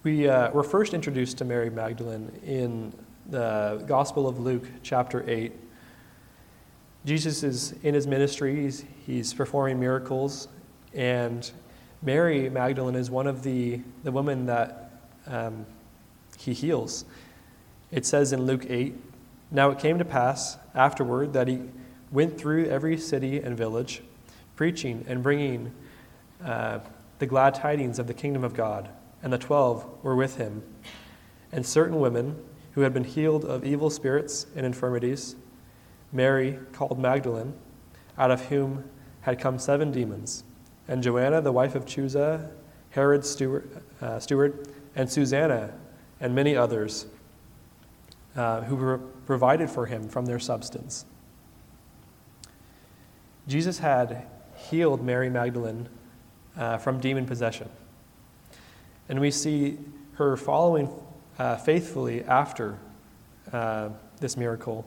We 0.03 0.31
uh, 0.31 0.51
were 0.53 0.63
first 0.63 0.95
introduced 0.95 1.37
to 1.39 1.45
Mary 1.45 1.69
Magdalene 1.69 2.33
in 2.43 2.91
the 3.27 3.85
Gospel 3.87 4.27
of 4.27 4.39
Luke, 4.39 4.65
chapter 4.83 5.29
8. 5.29 5.53
Jesus 7.05 7.43
is 7.43 7.75
in 7.83 7.93
his 7.93 8.07
ministry, 8.07 8.63
he's, 8.63 8.83
he's 9.05 9.35
performing 9.35 9.79
miracles, 9.79 10.49
and 10.95 11.51
Mary 12.01 12.49
Magdalene 12.49 12.95
is 12.95 13.11
one 13.11 13.27
of 13.27 13.43
the, 13.43 13.83
the 14.03 14.11
women 14.11 14.47
that 14.47 15.03
um, 15.27 15.67
he 16.39 16.55
heals. 16.55 17.05
It 17.91 18.07
says 18.07 18.33
in 18.33 18.47
Luke 18.47 18.65
8 18.71 18.95
Now 19.51 19.69
it 19.69 19.79
came 19.79 19.99
to 19.99 20.05
pass 20.07 20.57
afterward 20.75 21.35
that 21.35 21.47
he 21.47 21.61
went 22.11 22.39
through 22.39 22.71
every 22.71 22.97
city 22.97 23.39
and 23.39 23.55
village, 23.55 24.01
preaching 24.57 25.05
and 25.07 25.23
bringing 25.23 25.75
uh, 26.43 26.79
the 27.19 27.27
glad 27.27 27.55
tidings 27.55 27.99
of 27.99 28.07
the 28.07 28.15
kingdom 28.15 28.45
of 28.45 28.55
God. 28.55 28.89
And 29.23 29.33
the 29.33 29.39
twelve 29.39 29.87
were 30.03 30.17
with 30.17 30.37
him, 30.37 30.63
and 31.53 31.67
certain 31.67 32.01
women 32.01 32.43
who 32.73 32.83
had 32.83 32.95
been 32.95 33.05
healed 33.05 33.45
of 33.45 33.65
evil 33.65 33.91
spirits 33.91 34.47
and 34.57 34.65
infirmities, 34.65 35.37
Mary, 36.13 36.59
called 36.73 36.99
Magdalene, 36.99 37.55
out 38.17 38.31
of 38.31 38.47
whom 38.47 38.85
had 39.23 39.39
come 39.39 39.59
seven 39.59 39.93
demons, 39.93 40.45
and 40.89 41.03
Joanna, 41.03 41.41
the 41.41 41.53
wife 41.53 41.75
of 41.75 41.85
Chuza, 41.85 42.51
Herod's 42.91 43.29
steward, 43.29 43.83
uh, 44.01 44.19
steward 44.19 44.69
and 44.97 45.11
Susanna, 45.11 45.75
and 46.21 46.35
many 46.35 46.57
others 46.57 47.07
uh, 48.37 48.63
who 48.63 48.77
were 48.77 48.99
provided 48.99 49.71
for 49.71 49.87
him 49.87 50.09
from 50.09 50.27
their 50.27 50.39
substance. 50.39 51.05
Jesus 53.47 53.79
had 53.79 54.27
healed 54.57 55.05
Mary 55.05 55.31
Magdalene 55.31 55.89
uh, 56.57 56.79
from 56.79 57.01
demon 57.01 57.27
possession. 57.27 57.69
And 59.11 59.21
we 59.21 59.33
see 59.33 59.77
her 60.15 60.37
following 60.37 60.89
uh, 61.37 61.57
faithfully 61.57 62.23
after 62.23 62.79
uh, 63.53 63.89
this 64.21 64.37
miracle. 64.37 64.87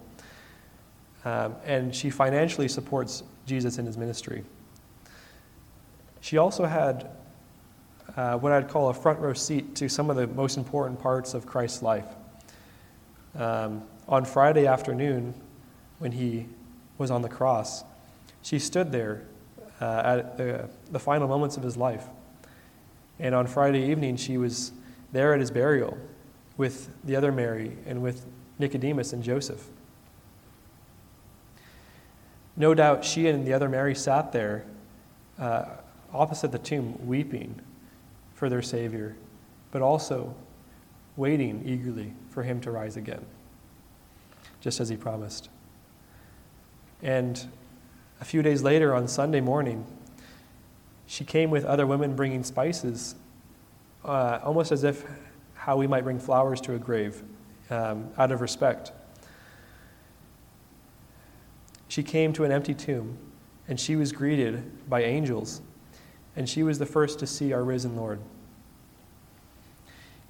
Um, 1.26 1.58
and 1.66 1.94
she 1.94 2.10
financially 2.10 2.70
supports 2.70 3.24
Jesus 3.46 3.80
in 3.80 3.86
his 3.86 3.98
ministry. 3.98 4.46
She 6.22 6.38
also 6.38 6.64
had 6.64 7.10
uh, 8.16 8.38
what 8.38 8.54
I'd 8.54 8.70
call 8.70 8.88
a 8.88 8.94
front 8.94 9.20
row 9.20 9.34
seat 9.34 9.76
to 9.76 9.90
some 9.90 10.10
of 10.10 10.16
the 10.16 10.28
most 10.28 10.56
important 10.58 11.02
parts 11.02 11.34
of 11.34 11.46
Christ's 11.46 11.82
life. 11.82 12.08
Um, 13.36 13.84
on 14.08 14.24
Friday 14.24 14.68
afternoon, 14.68 15.34
when 16.00 16.14
he 16.14 16.46
was 16.98 17.12
on 17.12 17.24
the 17.24 17.30
cross, 17.30 17.84
she 18.42 18.58
stood 18.58 18.90
there 18.90 19.24
uh, 19.82 20.02
at 20.06 20.38
the, 20.38 20.70
the 20.94 21.00
final 21.00 21.28
moments 21.28 21.58
of 21.58 21.64
his 21.64 21.76
life. 21.76 22.06
And 23.20 23.36
on 23.36 23.48
Friday 23.48 23.90
evening, 23.90 24.16
she 24.18 24.38
was 24.38 24.72
there 25.12 25.34
at 25.34 25.40
his 25.40 25.52
burial 25.52 25.98
with 26.58 26.90
the 27.04 27.16
other 27.16 27.32
Mary 27.32 27.78
and 27.86 28.02
with 28.02 28.26
Nicodemus 28.60 29.14
and 29.14 29.24
Joseph. 29.24 29.68
No 32.56 32.74
doubt 32.74 33.04
she 33.04 33.28
and 33.28 33.46
the 33.46 33.54
other 33.54 33.70
Mary 33.70 33.96
sat 33.96 34.32
there 34.32 34.66
uh, 35.40 35.66
opposite 36.14 36.52
the 36.52 36.60
tomb, 36.60 36.96
weeping 37.08 37.60
for 38.36 38.50
their 38.50 38.62
Savior, 38.62 39.16
but 39.72 39.82
also 39.82 40.36
waiting 41.16 41.64
eagerly 41.66 42.14
for 42.30 42.44
him 42.44 42.62
to 42.62 42.72
rise 42.72 42.98
again, 42.98 43.26
just 44.62 44.80
as 44.80 44.90
he 44.90 44.96
promised. 44.96 45.50
And 47.02 47.48
a 48.22 48.26
few 48.26 48.42
days 48.42 48.62
later, 48.62 48.94
on 48.94 49.08
Sunday 49.08 49.42
morning, 49.42 49.86
she 51.08 51.24
came 51.24 51.50
with 51.50 51.66
other 51.66 51.86
women 51.86 52.16
bringing 52.16 52.44
spices, 52.44 53.16
uh, 54.06 54.40
almost 54.44 54.72
as 54.72 54.84
if 54.84 55.04
how 55.54 55.78
we 55.78 55.88
might 55.88 56.04
bring 56.04 56.20
flowers 56.20 56.60
to 56.62 56.76
a 56.76 56.80
grave 56.80 57.24
um, 57.70 58.10
out 58.18 58.32
of 58.32 58.42
respect. 58.42 58.92
She 61.88 62.04
came 62.04 62.34
to 62.34 62.44
an 62.44 62.52
empty 62.52 62.74
tomb, 62.74 63.18
and 63.68 63.80
she 63.80 63.96
was 63.96 64.12
greeted 64.12 64.90
by 64.90 65.04
angels. 65.04 65.62
and 66.36 66.50
she 66.50 66.64
was 66.64 66.80
the 66.80 66.86
first 66.86 67.20
to 67.20 67.28
see 67.28 67.54
our 67.54 67.64
risen 67.64 67.96
Lord. 67.96 68.20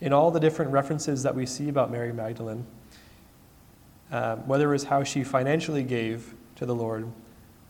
In 0.01 0.11
all 0.11 0.31
the 0.31 0.39
different 0.39 0.71
references 0.71 1.23
that 1.23 1.33
we 1.33 1.45
see 1.45 1.69
about 1.69 1.91
Mary 1.91 2.11
Magdalene, 2.11 2.65
um, 4.11 4.45
whether 4.47 4.69
it 4.69 4.73
was 4.73 4.83
how 4.85 5.03
she 5.03 5.23
financially 5.23 5.83
gave 5.83 6.33
to 6.55 6.65
the 6.65 6.75
Lord, 6.75 7.07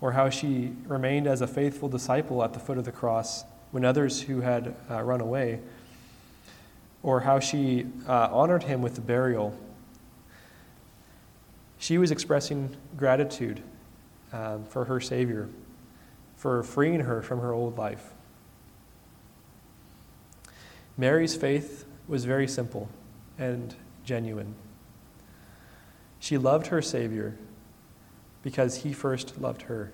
or 0.03 0.11
how 0.11 0.29
she 0.29 0.73
remained 0.85 1.27
as 1.27 1.39
a 1.39 1.47
faithful 1.47 1.87
disciple 1.87 2.43
at 2.43 2.51
the 2.51 2.59
foot 2.59 2.77
of 2.77 2.83
the 2.83 2.91
cross 2.91 3.45
when 3.71 3.85
others 3.85 4.23
who 4.23 4.41
had 4.41 4.75
uh, 4.91 5.01
run 5.01 5.21
away, 5.21 5.61
or 7.03 7.21
how 7.21 7.39
she 7.39 7.85
uh, 8.05 8.27
honored 8.29 8.63
him 8.63 8.81
with 8.81 8.95
the 8.95 9.01
burial, 9.01 9.57
she 11.77 11.97
was 11.97 12.11
expressing 12.11 12.75
gratitude 12.97 13.63
um, 14.33 14.65
for 14.65 14.83
her 14.83 14.99
Savior, 14.99 15.47
for 16.35 16.63
freeing 16.63 16.99
her 16.99 17.21
from 17.21 17.39
her 17.39 17.53
old 17.53 17.77
life. 17.77 18.11
Mary's 20.97 21.33
faith 21.33 21.85
was 22.09 22.25
very 22.25 22.49
simple 22.49 22.89
and 23.39 23.73
genuine. 24.03 24.53
She 26.19 26.37
loved 26.37 26.67
her 26.67 26.81
Savior 26.81 27.37
because 28.43 28.83
he 28.83 28.93
first 28.93 29.39
loved 29.41 29.63
her. 29.63 29.91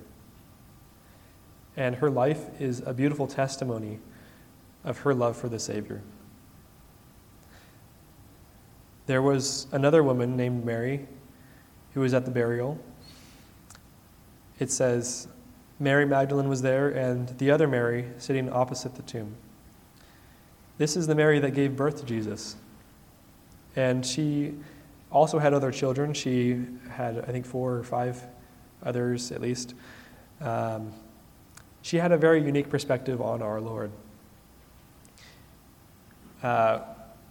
And 1.78 1.96
her 1.96 2.10
life 2.10 2.60
is 2.60 2.82
a 2.86 2.94
beautiful 2.94 3.28
testimony 3.28 4.00
of 4.84 5.00
her 5.00 5.14
love 5.14 5.38
for 5.38 5.48
the 5.48 5.60
Savior. 5.60 6.02
There 9.06 9.22
was 9.22 9.68
another 9.72 10.04
woman 10.04 10.36
named 10.36 10.66
Mary 10.66 11.08
who 11.94 12.02
was 12.02 12.14
at 12.14 12.26
the 12.26 12.32
burial. 12.32 12.80
It 14.60 14.72
says, 14.72 15.28
Mary 15.80 16.06
Magdalene 16.06 16.50
was 16.50 16.62
there, 16.62 16.90
and 16.90 17.30
the 17.38 17.50
other 17.50 17.68
Mary 17.68 18.06
sitting 18.18 18.52
opposite 18.52 18.96
the 18.96 19.02
tomb. 19.02 19.36
This 20.78 20.98
is 20.98 21.08
the 21.08 21.16
Mary 21.16 21.40
that 21.40 21.52
gave 21.52 21.76
birth 21.76 22.00
to 22.02 22.06
Jesus. 22.06 22.56
And 23.76 24.06
she 24.06 24.56
also 25.12 25.40
had 25.40 25.54
other 25.54 25.72
children. 25.72 26.14
She 26.14 26.66
had, 26.92 27.20
I 27.20 27.32
think, 27.32 27.46
four 27.46 27.76
or 27.76 27.84
five 27.84 28.22
others 28.84 29.32
at 29.32 29.42
least. 29.42 29.74
Um, 30.42 30.92
she 31.82 31.98
had 31.98 32.12
a 32.12 32.18
very 32.18 32.44
unique 32.44 32.70
perspective 32.70 33.22
on 33.22 33.42
our 33.42 33.62
Lord. 33.62 33.92
Uh, 36.44 36.80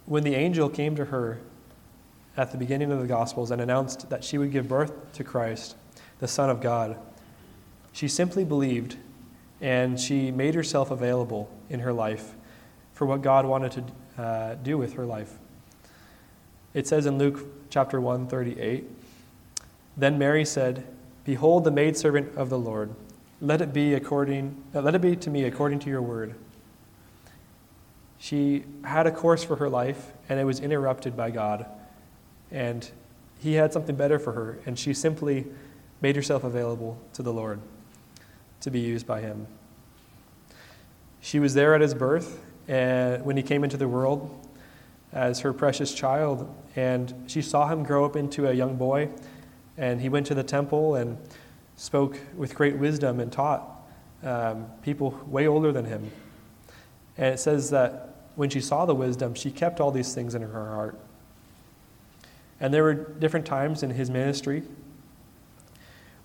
when 0.05 0.23
the 0.23 0.35
angel 0.35 0.69
came 0.69 0.95
to 0.95 1.05
her 1.05 1.39
at 2.37 2.51
the 2.51 2.57
beginning 2.57 2.91
of 2.91 2.99
the 2.99 3.07
Gospels 3.07 3.51
and 3.51 3.61
announced 3.61 4.09
that 4.09 4.23
she 4.23 4.37
would 4.37 4.51
give 4.51 4.67
birth 4.67 5.13
to 5.13 5.23
Christ, 5.23 5.75
the 6.19 6.27
Son 6.27 6.49
of 6.49 6.61
God, 6.61 6.97
she 7.91 8.07
simply 8.07 8.43
believed 8.43 8.97
and 9.61 9.99
she 9.99 10.31
made 10.31 10.55
herself 10.55 10.89
available 10.89 11.49
in 11.69 11.81
her 11.81 11.91
life 11.91 12.33
for 12.93 13.05
what 13.05 13.21
God 13.21 13.45
wanted 13.45 13.71
to 13.71 14.21
uh, 14.21 14.55
do 14.55 14.77
with 14.77 14.93
her 14.93 15.05
life. 15.05 15.37
It 16.73 16.87
says 16.87 17.05
in 17.05 17.17
Luke 17.17 17.45
chapter 17.69 17.99
1, 17.99 18.27
38, 18.27 18.85
Then 19.97 20.17
Mary 20.17 20.45
said, 20.45 20.85
Behold 21.29 21.63
the 21.63 21.69
maidservant 21.69 22.35
of 22.35 22.49
the 22.49 22.57
Lord. 22.57 22.89
Let 23.39 23.61
it 23.61 23.71
be 23.71 23.93
according 23.93 24.63
uh, 24.73 24.81
let 24.81 24.95
it 24.95 25.01
be 25.01 25.15
to 25.17 25.29
me 25.29 25.43
according 25.43 25.77
to 25.81 25.87
your 25.87 26.01
word. 26.01 26.33
She 28.17 28.63
had 28.83 29.05
a 29.05 29.11
course 29.11 29.43
for 29.43 29.57
her 29.57 29.69
life 29.69 30.11
and 30.27 30.39
it 30.39 30.43
was 30.43 30.59
interrupted 30.59 31.15
by 31.15 31.29
God. 31.29 31.67
And 32.49 32.89
he 33.37 33.53
had 33.53 33.71
something 33.71 33.95
better 33.95 34.17
for 34.17 34.31
her 34.31 34.57
and 34.65 34.79
she 34.79 34.91
simply 34.91 35.45
made 36.01 36.15
herself 36.15 36.43
available 36.43 36.99
to 37.13 37.21
the 37.21 37.31
Lord 37.31 37.59
to 38.61 38.71
be 38.71 38.79
used 38.79 39.05
by 39.05 39.21
him. 39.21 39.45
She 41.21 41.39
was 41.39 41.53
there 41.53 41.75
at 41.75 41.81
his 41.81 41.93
birth 41.93 42.43
and 42.67 43.23
when 43.23 43.37
he 43.37 43.43
came 43.43 43.63
into 43.63 43.77
the 43.77 43.87
world 43.87 44.35
as 45.13 45.41
her 45.41 45.53
precious 45.53 45.93
child, 45.93 46.51
and 46.75 47.13
she 47.27 47.43
saw 47.43 47.67
him 47.67 47.83
grow 47.83 48.03
up 48.03 48.15
into 48.15 48.47
a 48.47 48.53
young 48.53 48.77
boy. 48.77 49.09
And 49.79 50.01
he 50.01 50.09
went 50.09 50.27
to 50.27 50.35
the 50.35 50.43
temple 50.43 50.95
and 50.95 51.17
spoke 51.77 52.19
with 52.35 52.53
great 52.53 52.75
wisdom 52.75 53.21
and 53.21 53.31
taught 53.31 53.63
um, 54.23 54.65
people 54.81 55.17
way 55.25 55.47
older 55.47 55.71
than 55.71 55.85
him. 55.85 56.11
And 57.17 57.33
it 57.33 57.37
says 57.39 57.69
that 57.69 58.17
when 58.35 58.49
she 58.49 58.59
saw 58.59 58.85
the 58.85 58.93
wisdom, 58.93 59.33
she 59.33 59.51
kept 59.51 59.79
all 59.79 59.89
these 59.89 60.13
things 60.13 60.35
in 60.35 60.41
her 60.41 60.49
heart. 60.49 60.99
And 62.59 62.73
there 62.73 62.83
were 62.83 62.93
different 62.93 63.45
times 63.45 63.81
in 63.81 63.91
his 63.91 64.09
ministry 64.09 64.63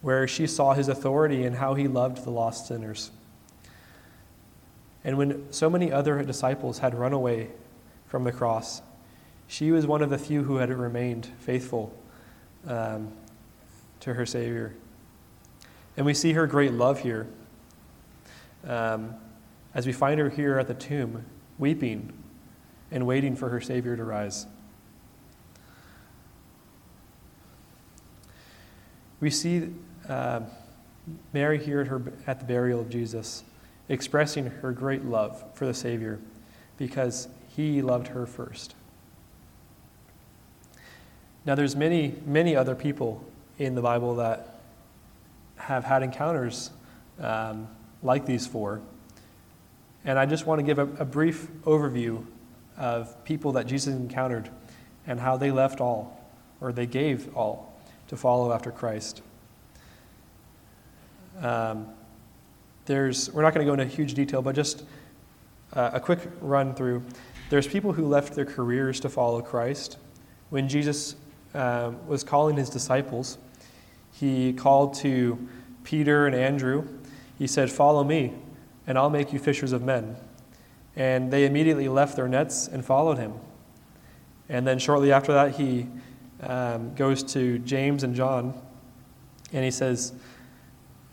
where 0.02 0.26
she 0.26 0.48
saw 0.48 0.74
his 0.74 0.88
authority 0.88 1.44
and 1.44 1.56
how 1.56 1.74
he 1.74 1.86
loved 1.86 2.24
the 2.24 2.30
lost 2.30 2.66
sinners. 2.66 3.12
And 5.04 5.16
when 5.16 5.52
so 5.52 5.70
many 5.70 5.92
other 5.92 6.20
disciples 6.24 6.80
had 6.80 6.92
run 6.92 7.12
away 7.12 7.50
from 8.08 8.24
the 8.24 8.32
cross, 8.32 8.82
she 9.46 9.70
was 9.70 9.86
one 9.86 10.02
of 10.02 10.10
the 10.10 10.18
few 10.18 10.42
who 10.42 10.56
had 10.56 10.70
remained 10.70 11.26
faithful 11.38 11.96
um, 12.66 13.12
to 14.04 14.12
her 14.12 14.26
Savior. 14.26 14.74
And 15.96 16.04
we 16.04 16.12
see 16.12 16.34
her 16.34 16.46
great 16.46 16.72
love 16.72 17.00
here 17.00 17.26
um, 18.68 19.14
as 19.74 19.86
we 19.86 19.94
find 19.94 20.20
her 20.20 20.28
here 20.28 20.58
at 20.58 20.68
the 20.68 20.74
tomb, 20.74 21.24
weeping 21.58 22.12
and 22.90 23.06
waiting 23.06 23.34
for 23.34 23.48
her 23.48 23.62
Savior 23.62 23.96
to 23.96 24.04
rise. 24.04 24.46
We 29.20 29.30
see 29.30 29.70
uh, 30.06 30.40
Mary 31.32 31.56
here 31.56 31.80
at, 31.80 31.86
her, 31.86 32.02
at 32.26 32.40
the 32.40 32.44
burial 32.44 32.80
of 32.80 32.90
Jesus 32.90 33.42
expressing 33.88 34.46
her 34.46 34.72
great 34.72 35.06
love 35.06 35.42
for 35.54 35.64
the 35.64 35.72
Savior 35.72 36.20
because 36.76 37.28
he 37.56 37.80
loved 37.80 38.08
her 38.08 38.26
first. 38.26 38.74
Now, 41.46 41.54
there's 41.54 41.74
many, 41.74 42.16
many 42.26 42.54
other 42.54 42.74
people 42.74 43.24
in 43.58 43.74
the 43.74 43.82
Bible 43.82 44.16
that 44.16 44.60
have 45.56 45.84
had 45.84 46.02
encounters 46.02 46.70
um, 47.20 47.68
like 48.02 48.26
these 48.26 48.46
four. 48.46 48.80
And 50.04 50.18
I 50.18 50.26
just 50.26 50.46
want 50.46 50.58
to 50.58 50.62
give 50.62 50.78
a, 50.78 50.88
a 51.00 51.04
brief 51.04 51.48
overview 51.62 52.24
of 52.76 53.24
people 53.24 53.52
that 53.52 53.66
Jesus 53.66 53.94
encountered 53.94 54.50
and 55.06 55.20
how 55.20 55.36
they 55.36 55.50
left 55.50 55.80
all, 55.80 56.20
or 56.60 56.72
they 56.72 56.86
gave 56.86 57.34
all, 57.36 57.74
to 58.08 58.16
follow 58.16 58.52
after 58.52 58.70
Christ. 58.70 59.22
Um, 61.40 61.86
there's, 62.86 63.30
we're 63.32 63.42
not 63.42 63.54
going 63.54 63.66
to 63.66 63.70
go 63.70 63.80
into 63.80 63.92
huge 63.92 64.14
detail, 64.14 64.42
but 64.42 64.54
just 64.54 64.84
uh, 65.72 65.90
a 65.94 66.00
quick 66.00 66.20
run 66.40 66.74
through. 66.74 67.02
There's 67.50 67.66
people 67.66 67.92
who 67.92 68.06
left 68.06 68.34
their 68.34 68.44
careers 68.44 69.00
to 69.00 69.08
follow 69.08 69.40
Christ. 69.40 69.98
When 70.50 70.68
Jesus 70.68 71.16
um, 71.54 72.06
was 72.06 72.24
calling 72.24 72.56
his 72.56 72.68
disciples, 72.68 73.38
he 74.14 74.52
called 74.52 74.94
to 74.94 75.48
Peter 75.82 76.26
and 76.26 76.34
Andrew. 76.34 76.86
He 77.38 77.46
said, 77.46 77.70
Follow 77.70 78.04
me, 78.04 78.32
and 78.86 78.96
I'll 78.96 79.10
make 79.10 79.32
you 79.32 79.38
fishers 79.38 79.72
of 79.72 79.82
men. 79.82 80.16
And 80.96 81.32
they 81.32 81.44
immediately 81.44 81.88
left 81.88 82.14
their 82.16 82.28
nets 82.28 82.68
and 82.68 82.84
followed 82.84 83.18
him. 83.18 83.34
And 84.48 84.66
then 84.66 84.78
shortly 84.78 85.10
after 85.10 85.32
that, 85.32 85.56
he 85.56 85.88
um, 86.42 86.94
goes 86.94 87.22
to 87.32 87.58
James 87.60 88.04
and 88.04 88.14
John, 88.14 88.54
and 89.52 89.64
he 89.64 89.70
says, 89.70 90.12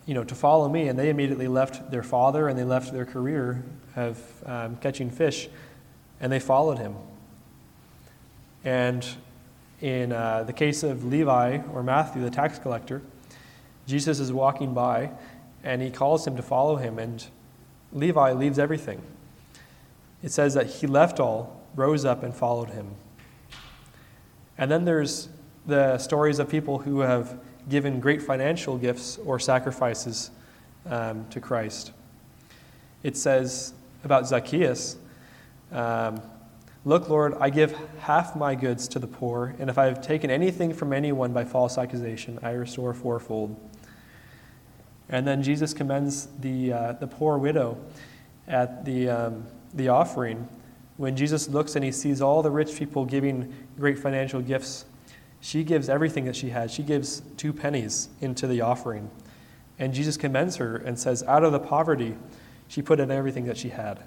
you 0.06 0.14
know, 0.14 0.24
to 0.24 0.36
follow 0.36 0.70
me. 0.70 0.88
And 0.88 0.98
they 0.98 1.10
immediately 1.10 1.48
left 1.48 1.90
their 1.90 2.04
father 2.04 2.48
and 2.48 2.58
they 2.58 2.64
left 2.64 2.92
their 2.92 3.06
career 3.06 3.64
of 3.96 4.20
um, 4.46 4.78
catching 4.78 5.10
fish, 5.10 5.50
and 6.20 6.32
they 6.32 6.40
followed 6.40 6.78
him. 6.78 6.96
And 8.64 9.06
in 9.82 10.12
uh, 10.12 10.44
the 10.44 10.54
case 10.54 10.84
of 10.84 11.04
Levi 11.04 11.60
or 11.74 11.84
Matthew, 11.84 12.22
the 12.22 12.30
tax 12.30 12.60
collector, 12.60 13.02
Jesus 13.88 14.20
is 14.20 14.32
walking 14.32 14.74
by 14.74 15.12
and 15.63 15.82
he 15.82 15.89
calls 15.89 16.26
him 16.26 16.36
to 16.36 16.41
follow 16.41 16.78
him, 16.78 16.98
and 16.98 17.26
Levi 17.94 18.34
leaves 18.34 18.58
everything. 18.58 19.02
It 20.24 20.32
says 20.32 20.54
that 20.54 20.67
he 20.67 20.88
left 20.88 21.20
all, 21.20 21.62
rose 21.76 22.06
up, 22.06 22.24
and 22.24 22.34
followed 22.34 22.70
him. 22.70 22.96
And 24.58 24.72
then 24.72 24.86
there's 24.86 25.30
the 25.65 25.98
stories 25.98 26.39
of 26.39 26.50
people 26.50 26.80
who 26.80 27.02
have 27.02 27.39
given 27.70 28.00
great 28.00 28.22
financial 28.22 28.78
gifts 28.78 29.17
or 29.20 29.39
sacrifices 29.39 30.32
um, 30.88 31.28
to 31.30 31.39
Christ. 31.39 31.91
It 33.04 33.17
says 33.17 33.74
about 34.04 34.28
Zacchaeus 34.28 34.98
um, 35.72 36.22
Look, 36.84 37.10
Lord, 37.10 37.36
I 37.39 37.50
give 37.50 37.76
half 38.00 38.36
my 38.36 38.56
goods 38.56 38.88
to 38.89 39.00
the 39.00 39.08
poor, 39.08 39.56
and 39.60 39.70
if 39.70 39.78
I 39.78 39.86
have 39.86 40.02
taken 40.02 40.32
anything 40.32 40.74
from 40.74 40.94
anyone 40.94 41.32
by 41.32 41.46
false 41.46 41.78
accusation, 41.78 42.39
I 42.41 42.52
restore 42.52 42.94
fourfold. 42.94 43.56
And 45.10 45.28
then 45.28 45.44
Jesus 45.44 45.74
commends 45.74 46.28
the, 46.39 46.74
uh, 46.74 46.91
the 46.94 47.08
poor 47.08 47.38
widow 47.38 47.78
at 48.48 48.86
the, 48.86 49.10
um, 49.10 49.46
the 49.74 49.89
offering. 49.89 50.48
When 50.98 51.15
Jesus 51.15 51.50
looks 51.50 51.76
and 51.76 51.86
he 51.86 51.91
sees 51.91 52.22
all 52.22 52.41
the 52.41 52.52
rich 52.52 52.76
people 52.76 53.06
giving 53.06 53.54
great 53.78 54.00
financial 54.00 54.41
gifts 54.41 54.86
she 55.41 55.63
gives 55.63 55.89
everything 55.89 56.26
that 56.26 56.36
she 56.36 56.50
has. 56.50 56.72
She 56.72 56.84
gives 56.84 57.24
two 57.36 57.52
pennies 57.52 58.10
into 58.22 58.46
the 58.46 58.62
offering. 58.62 59.10
And 59.80 59.91
Jesus 59.91 60.15
commends 60.15 60.58
her 60.58 60.78
and 60.78 60.98
says, 60.98 61.24
Out 61.24 61.44
of 61.44 61.52
the 61.52 61.60
poverty, 61.60 62.15
She 62.67 62.82
put 62.82 63.02
in 63.02 63.12
everything 63.12 63.46
that 63.46 63.58
she 63.58 63.70
had. 63.70 64.00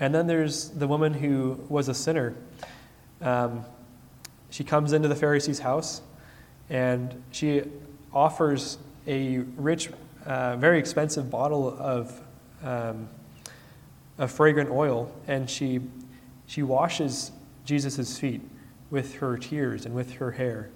And 0.00 0.14
then 0.14 0.26
there's 0.26 0.70
the 0.70 0.88
woman 0.88 1.12
who 1.12 1.62
was 1.68 1.88
a 1.88 1.94
sinner. 1.94 2.34
Um, 3.20 3.64
she 4.48 4.64
comes 4.64 4.94
into 4.94 5.08
the 5.08 5.14
Pharisee's 5.14 5.58
house 5.60 6.00
and 6.70 7.22
she 7.30 7.62
offers 8.12 8.78
a 9.06 9.38
rich, 9.56 9.90
uh, 10.24 10.56
very 10.56 10.78
expensive 10.78 11.30
bottle 11.30 11.76
of, 11.78 12.20
um, 12.62 13.08
of 14.18 14.30
fragrant 14.30 14.70
oil, 14.70 15.12
and 15.26 15.48
she, 15.48 15.80
she 16.46 16.62
washes 16.62 17.32
Jesus' 17.64 18.18
feet 18.18 18.40
with 18.90 19.16
her 19.16 19.36
tears 19.36 19.84
and 19.84 19.94
with 19.94 20.14
her 20.14 20.32
hair. 20.32 20.70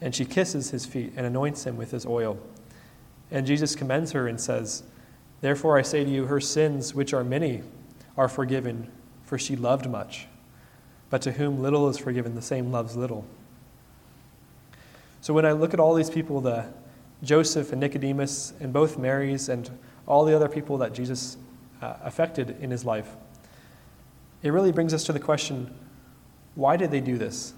And 0.00 0.14
she 0.14 0.24
kisses 0.24 0.70
his 0.70 0.86
feet 0.86 1.12
and 1.16 1.26
anoints 1.26 1.64
him 1.64 1.76
with 1.76 1.90
his 1.90 2.06
oil. 2.06 2.38
And 3.30 3.46
Jesus 3.46 3.74
commends 3.74 4.12
her 4.12 4.28
and 4.28 4.40
says, 4.40 4.84
Therefore 5.40 5.78
I 5.78 5.82
say 5.82 6.04
to 6.04 6.10
you, 6.10 6.26
her 6.26 6.40
sins, 6.40 6.94
which 6.94 7.12
are 7.12 7.24
many, 7.24 7.62
are 8.16 8.28
forgiven, 8.28 8.90
for 9.24 9.38
she 9.38 9.56
loved 9.56 9.88
much. 9.88 10.26
But 11.10 11.22
to 11.22 11.32
whom 11.32 11.62
little 11.62 11.88
is 11.88 11.98
forgiven, 11.98 12.34
the 12.34 12.42
same 12.42 12.72
loves 12.72 12.96
little. 12.96 13.24
So 15.20 15.32
when 15.32 15.44
I 15.44 15.52
look 15.52 15.74
at 15.74 15.80
all 15.80 15.94
these 15.94 16.10
people, 16.10 16.40
the 16.40 16.66
Joseph 17.22 17.72
and 17.72 17.80
Nicodemus, 17.80 18.52
and 18.60 18.72
both 18.72 18.98
Marys, 18.98 19.48
and 19.48 19.70
all 20.06 20.24
the 20.24 20.34
other 20.34 20.48
people 20.48 20.78
that 20.78 20.92
Jesus 20.92 21.36
uh, 21.82 21.94
affected 22.02 22.56
in 22.60 22.70
his 22.70 22.84
life, 22.84 23.16
it 24.42 24.50
really 24.50 24.72
brings 24.72 24.94
us 24.94 25.04
to 25.04 25.12
the 25.12 25.20
question 25.20 25.74
why 26.54 26.76
did 26.76 26.90
they 26.90 27.00
do 27.00 27.16
this? 27.16 27.54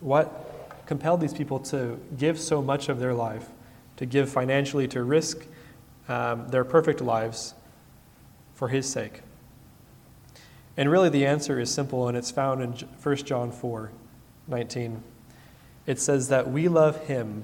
What 0.00 0.84
compelled 0.84 1.20
these 1.20 1.32
people 1.32 1.58
to 1.60 1.98
give 2.18 2.38
so 2.38 2.60
much 2.60 2.90
of 2.90 2.98
their 2.98 3.14
life, 3.14 3.48
to 3.96 4.04
give 4.04 4.28
financially, 4.28 4.86
to 4.88 5.02
risk 5.02 5.46
um, 6.08 6.48
their 6.48 6.64
perfect 6.64 7.00
lives 7.00 7.54
for 8.54 8.68
his 8.68 8.88
sake? 8.88 9.22
And 10.76 10.90
really, 10.90 11.08
the 11.08 11.26
answer 11.26 11.58
is 11.58 11.72
simple, 11.72 12.08
and 12.08 12.16
it's 12.16 12.30
found 12.30 12.62
in 12.62 12.70
1 12.72 13.16
John 13.16 13.50
4 13.50 13.90
19. 14.46 15.02
It 15.86 15.98
says 15.98 16.28
that 16.28 16.50
we 16.50 16.68
love 16.68 17.06
him 17.06 17.42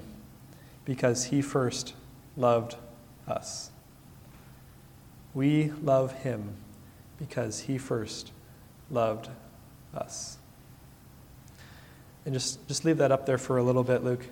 because 0.85 1.25
he 1.25 1.41
first 1.41 1.93
loved 2.37 2.75
us. 3.27 3.71
We 5.33 5.71
love 5.83 6.13
him 6.13 6.55
because 7.17 7.61
he 7.61 7.77
first 7.77 8.31
loved 8.89 9.29
us. 9.93 10.37
And 12.23 12.33
just, 12.33 12.65
just 12.67 12.85
leave 12.85 12.97
that 12.97 13.11
up 13.11 13.25
there 13.25 13.37
for 13.37 13.57
a 13.57 13.63
little 13.63 13.83
bit, 13.83 14.03
Luke. 14.03 14.25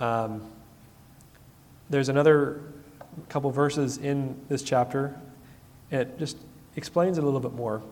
Um, 0.00 0.42
there's 1.90 2.08
another 2.08 2.60
couple 3.28 3.50
verses 3.50 3.98
in 3.98 4.40
this 4.48 4.62
chapter, 4.62 5.18
it 5.90 6.18
just 6.18 6.36
explains 6.76 7.18
it 7.18 7.22
a 7.22 7.24
little 7.24 7.40
bit 7.40 7.52
more. 7.52 7.82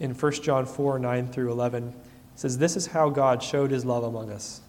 In 0.00 0.14
1 0.14 0.32
John 0.42 0.66
4 0.66 0.98
9 0.98 1.28
through 1.28 1.50
11, 1.50 1.88
it 1.88 1.94
says, 2.36 2.58
This 2.58 2.76
is 2.76 2.88
how 2.88 3.10
God 3.10 3.42
showed 3.42 3.70
his 3.70 3.84
love 3.84 4.04
among 4.04 4.30
us. 4.30 4.60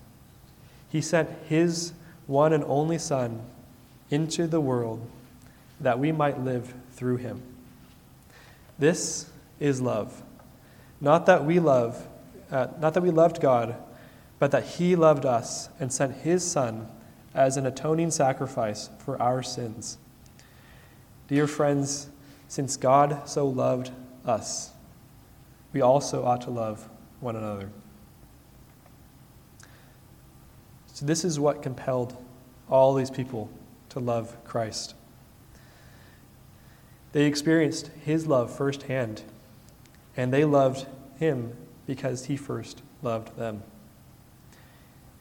He 0.90 1.02
sent 1.02 1.30
his 1.48 1.94
one 2.28 2.54
and 2.54 2.64
only 2.66 2.98
Son 2.98 3.42
into 4.10 4.48
the 4.48 4.60
world 4.60 5.08
that 5.80 6.00
we 6.00 6.12
might 6.12 6.40
live 6.40 6.74
through 6.92 7.18
him. 7.18 7.42
This 8.80 9.30
is 9.60 9.82
love. 9.82 10.24
Not 11.00 11.26
that 11.28 11.46
we 11.46 11.60
love 11.60 12.08
uh, 12.52 12.68
not 12.80 12.94
that 12.96 13.02
we 13.02 13.12
loved 13.12 13.42
God, 13.42 13.76
but 14.40 14.52
that 14.52 14.64
He 14.64 14.96
loved 14.96 15.26
us 15.26 15.70
and 15.80 15.92
sent 15.92 16.18
His 16.18 16.50
Son 16.50 16.88
as 17.40 17.56
an 17.56 17.66
atoning 17.66 18.12
sacrifice 18.12 18.90
for 18.98 19.20
our 19.22 19.42
sins. 19.42 19.98
Dear 21.30 21.48
friends, 21.48 22.10
since 22.50 22.76
God 22.76 23.30
so 23.30 23.48
loved 23.48 23.92
us, 24.26 24.72
we 25.72 25.80
also 25.80 26.26
ought 26.26 26.42
to 26.42 26.50
love 26.50 26.90
one 27.22 27.38
another. 27.38 27.70
So, 30.88 31.06
this 31.06 31.24
is 31.24 31.40
what 31.40 31.64
compelled 31.64 32.18
all 32.70 32.94
these 32.94 33.10
people 33.10 33.50
to 33.88 34.02
love 34.02 34.36
Christ. 34.44 34.94
They 37.14 37.24
experienced 37.24 37.90
His 38.04 38.28
love 38.28 38.54
firsthand, 38.54 39.24
and 40.18 40.34
they 40.34 40.44
loved 40.44 40.88
Him 41.20 41.56
because 41.88 42.26
he 42.26 42.36
first 42.36 42.82
loved 43.02 43.38
them. 43.38 43.64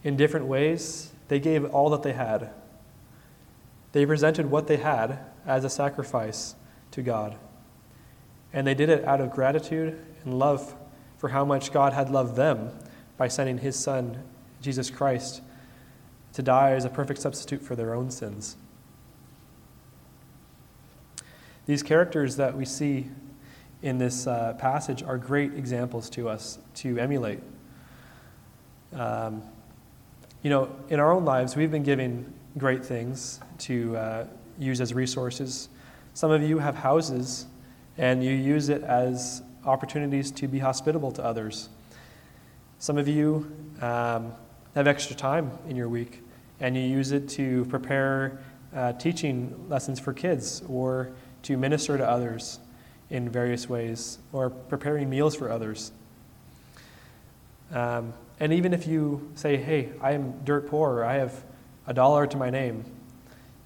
In 0.02 0.16
different 0.16 0.46
ways, 0.46 1.12
they 1.28 1.38
gave 1.38 1.64
all 1.66 1.90
that 1.90 2.02
they 2.02 2.12
had. 2.12 2.50
They 3.92 4.04
presented 4.04 4.50
what 4.50 4.66
they 4.66 4.76
had 4.78 5.18
as 5.46 5.64
a 5.64 5.70
sacrifice 5.70 6.54
to 6.90 7.02
God. 7.02 7.36
And 8.52 8.66
they 8.66 8.74
did 8.74 8.88
it 8.88 9.04
out 9.04 9.20
of 9.20 9.30
gratitude 9.30 9.98
and 10.24 10.38
love 10.38 10.74
for 11.18 11.28
how 11.28 11.44
much 11.44 11.72
God 11.72 11.92
had 11.92 12.10
loved 12.10 12.36
them 12.36 12.70
by 13.16 13.28
sending 13.28 13.58
his 13.58 13.76
Son, 13.76 14.22
Jesus 14.62 14.90
Christ, 14.90 15.42
to 16.32 16.42
die 16.42 16.72
as 16.72 16.84
a 16.84 16.90
perfect 16.90 17.20
substitute 17.20 17.62
for 17.62 17.76
their 17.76 17.94
own 17.94 18.10
sins. 18.10 18.56
These 21.66 21.82
characters 21.82 22.36
that 22.36 22.56
we 22.56 22.64
see 22.64 23.08
in 23.82 23.98
this 23.98 24.26
uh, 24.26 24.54
passage 24.54 25.02
are 25.02 25.18
great 25.18 25.54
examples 25.54 26.08
to 26.10 26.28
us 26.28 26.58
to 26.76 26.98
emulate. 26.98 27.40
Um, 28.92 29.42
you 30.42 30.51
know, 30.51 30.70
in 30.88 31.01
our 31.01 31.12
own 31.12 31.24
lives, 31.24 31.57
we've 31.57 31.70
been 31.70 31.83
given 31.83 32.33
great 32.57 32.85
things 32.85 33.40
to 33.59 33.96
uh, 33.96 34.27
use 34.59 34.81
as 34.81 34.94
resources. 34.94 35.68
Some 36.14 36.31
of 36.31 36.42
you 36.42 36.59
have 36.59 36.77
houses, 36.77 37.46
and 37.96 38.22
you 38.22 38.31
use 38.31 38.68
it 38.68 38.83
as 38.83 39.42
opportunities 39.64 40.31
to 40.33 40.46
be 40.46 40.61
hospitable 40.61 41.11
to 41.12 41.24
others. 41.24 41.68
Some 42.79 42.98
of 42.98 43.09
you 43.09 43.51
um, 43.81 44.33
have 44.77 44.87
extra 44.87 45.16
time 45.16 45.51
in 45.68 45.74
your 45.74 45.88
week, 45.88 46.22
and 46.61 46.77
you 46.77 46.83
use 46.83 47.11
it 47.11 47.29
to 47.31 47.64
prepare 47.64 48.38
uh, 48.74 48.92
teaching 48.92 49.66
lessons 49.68 49.98
for 49.98 50.12
kids 50.12 50.62
or 50.68 51.11
to 51.42 51.57
minister 51.57 51.98
to 51.98 52.09
others 52.09 52.61
in 53.11 53.29
various 53.29 53.68
ways 53.68 54.18
or 54.33 54.51
preparing 54.51 55.11
meals 55.11 55.35
for 55.35 55.51
others. 55.51 55.90
Um, 57.72 58.12
and 58.40 58.53
even 58.53 58.72
if 58.72 58.87
you 58.87 59.31
say, 59.35 59.57
hey, 59.57 59.90
I 60.01 60.12
am 60.12 60.44
dirt 60.44 60.68
poor, 60.68 60.90
or 60.94 61.05
I 61.05 61.14
have 61.14 61.44
a 61.87 61.94
dollar 61.94 62.27
to 62.27 62.37
my 62.37 62.51
name, 62.51 62.85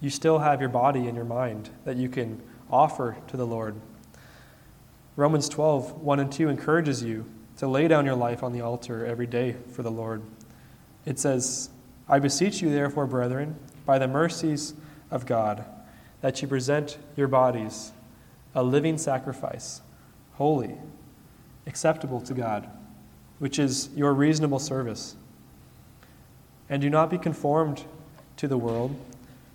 you 0.01 0.11
still 0.11 0.39
have 0.39 0.61
your 0.61 0.71
body 0.71 1.07
and 1.07 1.17
your 1.17 1.25
mind 1.25 1.71
that 1.85 1.97
you 1.97 2.09
can 2.09 2.43
offer 2.71 3.17
to 3.29 3.37
the 3.37 3.47
Lord. 3.47 3.77
Romans 5.17 5.49
12, 5.49 6.01
1 6.01 6.21
and 6.21 6.33
2 6.33 6.49
encourages 6.49 7.03
you 7.03 7.27
to 7.59 7.69
lay 7.69 7.87
down 7.87 8.07
your 8.07 8.15
life 8.15 8.43
on 8.43 8.53
the 8.53 8.63
altar 8.63 9.05
every 9.05 9.27
day 9.27 9.57
for 9.73 9.83
the 9.83 9.91
Lord. 9.91 10.23
It 11.05 11.19
says, 11.19 11.69
I 12.09 12.19
beseech 12.19 12.63
you, 12.63 12.71
therefore, 12.71 13.07
brethren, 13.07 13.57
by 13.85 13.99
the 13.99 14.09
mercies 14.09 14.75
of 15.11 15.27
God, 15.27 15.65
that 16.21 16.41
you 16.41 16.49
present 16.49 16.99
your 17.17 17.29
bodies 17.29 17.93
a 18.55 18.63
living 18.63 18.99
sacrifice, 18.99 19.81
holy, 20.35 20.77
acceptable 21.67 22.21
to 22.21 22.35
God, 22.35 22.69
which 23.42 23.59
is 23.59 23.88
your 23.96 24.14
reasonable 24.14 24.61
service. 24.61 25.16
And 26.70 26.81
do 26.81 26.88
not 26.88 27.11
be 27.11 27.18
conformed 27.18 27.83
to 28.37 28.46
the 28.46 28.57
world, 28.57 28.94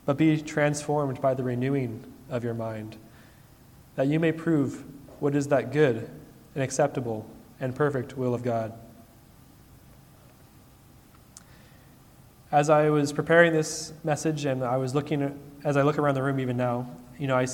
but 0.06 0.18
be 0.18 0.42
transformed 0.42 1.22
by 1.22 1.34
the 1.34 1.42
renewing 1.42 2.04
of 2.30 2.44
your 2.44 2.54
mind, 2.54 2.98
that 3.96 4.08
you 4.08 4.20
may 4.20 4.34
prove 4.34 4.84
what 5.22 5.36
is 5.36 5.48
that 5.48 5.72
good 5.72 6.10
and 6.54 6.62
acceptable 6.62 7.26
and 7.62 7.74
perfect 7.74 8.18
will 8.18 8.34
of 8.34 8.44
God. 8.44 8.74
As 12.52 12.70
I 12.70 12.90
was 12.90 13.14
preparing 13.14 13.54
this 13.54 13.94
message 14.04 14.44
and 14.44 14.66
I 14.66 14.76
was 14.76 14.96
looking, 14.96 15.40
as 15.64 15.78
I 15.78 15.84
look 15.84 15.98
around 15.98 16.16
the 16.16 16.24
room 16.24 16.42
even 16.42 16.58
now, 16.58 16.90
you 17.18 17.28
know, 17.28 17.38
I 17.38 17.48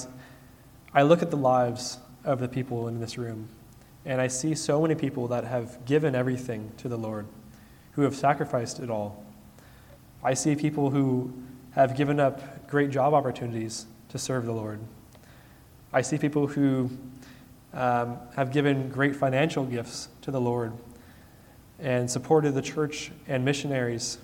I 0.96 1.04
look 1.04 1.22
at 1.22 1.30
the 1.30 1.38
lives 1.38 2.00
of 2.24 2.40
the 2.40 2.48
people 2.48 2.88
in 2.88 3.00
this 3.00 3.20
room, 3.20 3.50
and 4.06 4.20
I 4.20 4.28
see 4.28 4.56
so 4.56 4.82
many 4.82 4.96
people 4.96 5.28
that 5.30 5.46
have 5.46 5.86
given 5.86 6.16
everything 6.16 6.72
to 6.78 6.90
the 6.90 6.98
Lord, 6.98 7.26
who 7.94 8.02
have 8.02 8.16
sacrificed 8.16 8.80
it 8.80 8.90
all. 8.90 9.24
I 10.24 10.34
see 10.34 10.56
people 10.56 10.90
who 10.90 11.34
have 11.72 11.96
given 11.96 12.20
up 12.20 12.68
great 12.68 12.92
job 12.92 13.14
opportunities 13.14 13.86
to 14.10 14.18
serve 14.18 14.46
the 14.46 14.52
Lord. 14.52 14.80
I 15.92 16.02
see 16.02 16.18
people 16.18 16.48
who 16.48 16.90
um, 17.74 18.18
have 18.36 18.52
given 18.52 18.90
great 18.90 19.16
financial 19.16 19.66
gifts 19.66 20.10
to 20.22 20.32
the 20.32 20.42
Lord 20.42 20.74
and 21.80 22.10
supported 22.10 22.54
the 22.54 22.62
church 22.62 23.12
and 23.28 23.44
missionaries. 23.44 24.18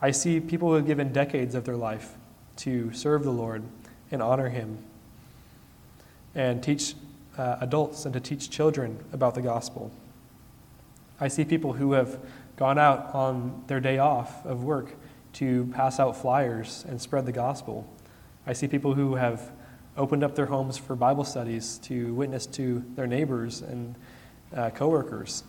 I 0.00 0.10
see 0.10 0.40
people 0.40 0.68
who 0.68 0.74
have 0.74 0.86
given 0.86 1.12
decades 1.12 1.54
of 1.54 1.64
their 1.64 1.76
life 1.76 2.14
to 2.56 2.92
serve 2.92 3.22
the 3.22 3.30
Lord 3.30 3.62
and 4.10 4.22
honor 4.22 4.48
Him 4.48 4.78
and 6.34 6.62
teach 6.62 6.94
uh, 7.38 7.56
adults 7.60 8.04
and 8.04 8.12
to 8.14 8.20
teach 8.20 8.50
children 8.50 9.02
about 9.12 9.34
the 9.34 9.42
gospel. 9.42 9.90
I 11.20 11.28
see 11.28 11.44
people 11.44 11.74
who 11.74 11.92
have 11.92 12.18
gone 12.56 12.78
out 12.78 13.14
on 13.14 13.64
their 13.66 13.80
day 13.80 13.98
off 13.98 14.44
of 14.44 14.64
work 14.64 14.94
to 15.34 15.70
pass 15.74 15.98
out 15.98 16.16
flyers 16.16 16.84
and 16.88 17.00
spread 17.00 17.26
the 17.26 17.32
gospel. 17.32 17.88
I 18.46 18.52
see 18.52 18.68
people 18.68 18.94
who 18.94 19.14
have 19.14 19.52
opened 19.96 20.24
up 20.24 20.34
their 20.34 20.46
homes 20.46 20.78
for 20.78 20.96
Bible 20.96 21.24
studies 21.24 21.78
to 21.84 22.14
witness 22.14 22.46
to 22.46 22.84
their 22.94 23.06
neighbors 23.06 23.62
and 23.62 23.94
uh, 24.54 24.70
coworkers. 24.70 25.44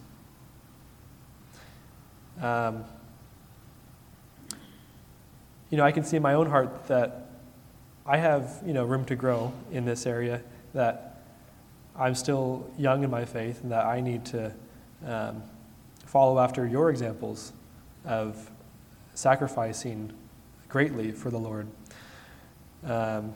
Um, 2.41 2.84
you 5.69 5.78
know, 5.78 5.84
I 5.84 5.91
can 5.91 6.04
see 6.04 6.17
in 6.17 6.24
my 6.24 6.34
own 6.34 6.50
heart 6.50 6.88
that 6.88 7.30
I 8.06 8.17
have, 8.17 8.62
you 8.65 8.74
know, 8.74 8.84
room 8.86 9.06
to 9.06 9.15
grow 9.15 9.54
in 9.72 9.86
this 9.86 10.06
area, 10.06 10.41
that 10.74 11.12
I'm 11.95 12.15
still 12.15 12.69
young 12.77 13.03
in 13.03 13.12
my 13.12 13.25
faith, 13.25 13.62
and 13.62 13.71
that 13.71 13.86
I 13.86 14.01
need 14.01 14.25
to 14.25 14.51
um, 15.06 15.43
follow 16.06 16.39
after 16.39 16.65
your 16.65 16.89
examples 16.89 17.53
of 18.06 18.49
sacrificing 19.13 20.12
greatly 20.69 21.12
for 21.12 21.29
the 21.29 21.38
Lord. 21.38 21.67
Um, 22.84 23.34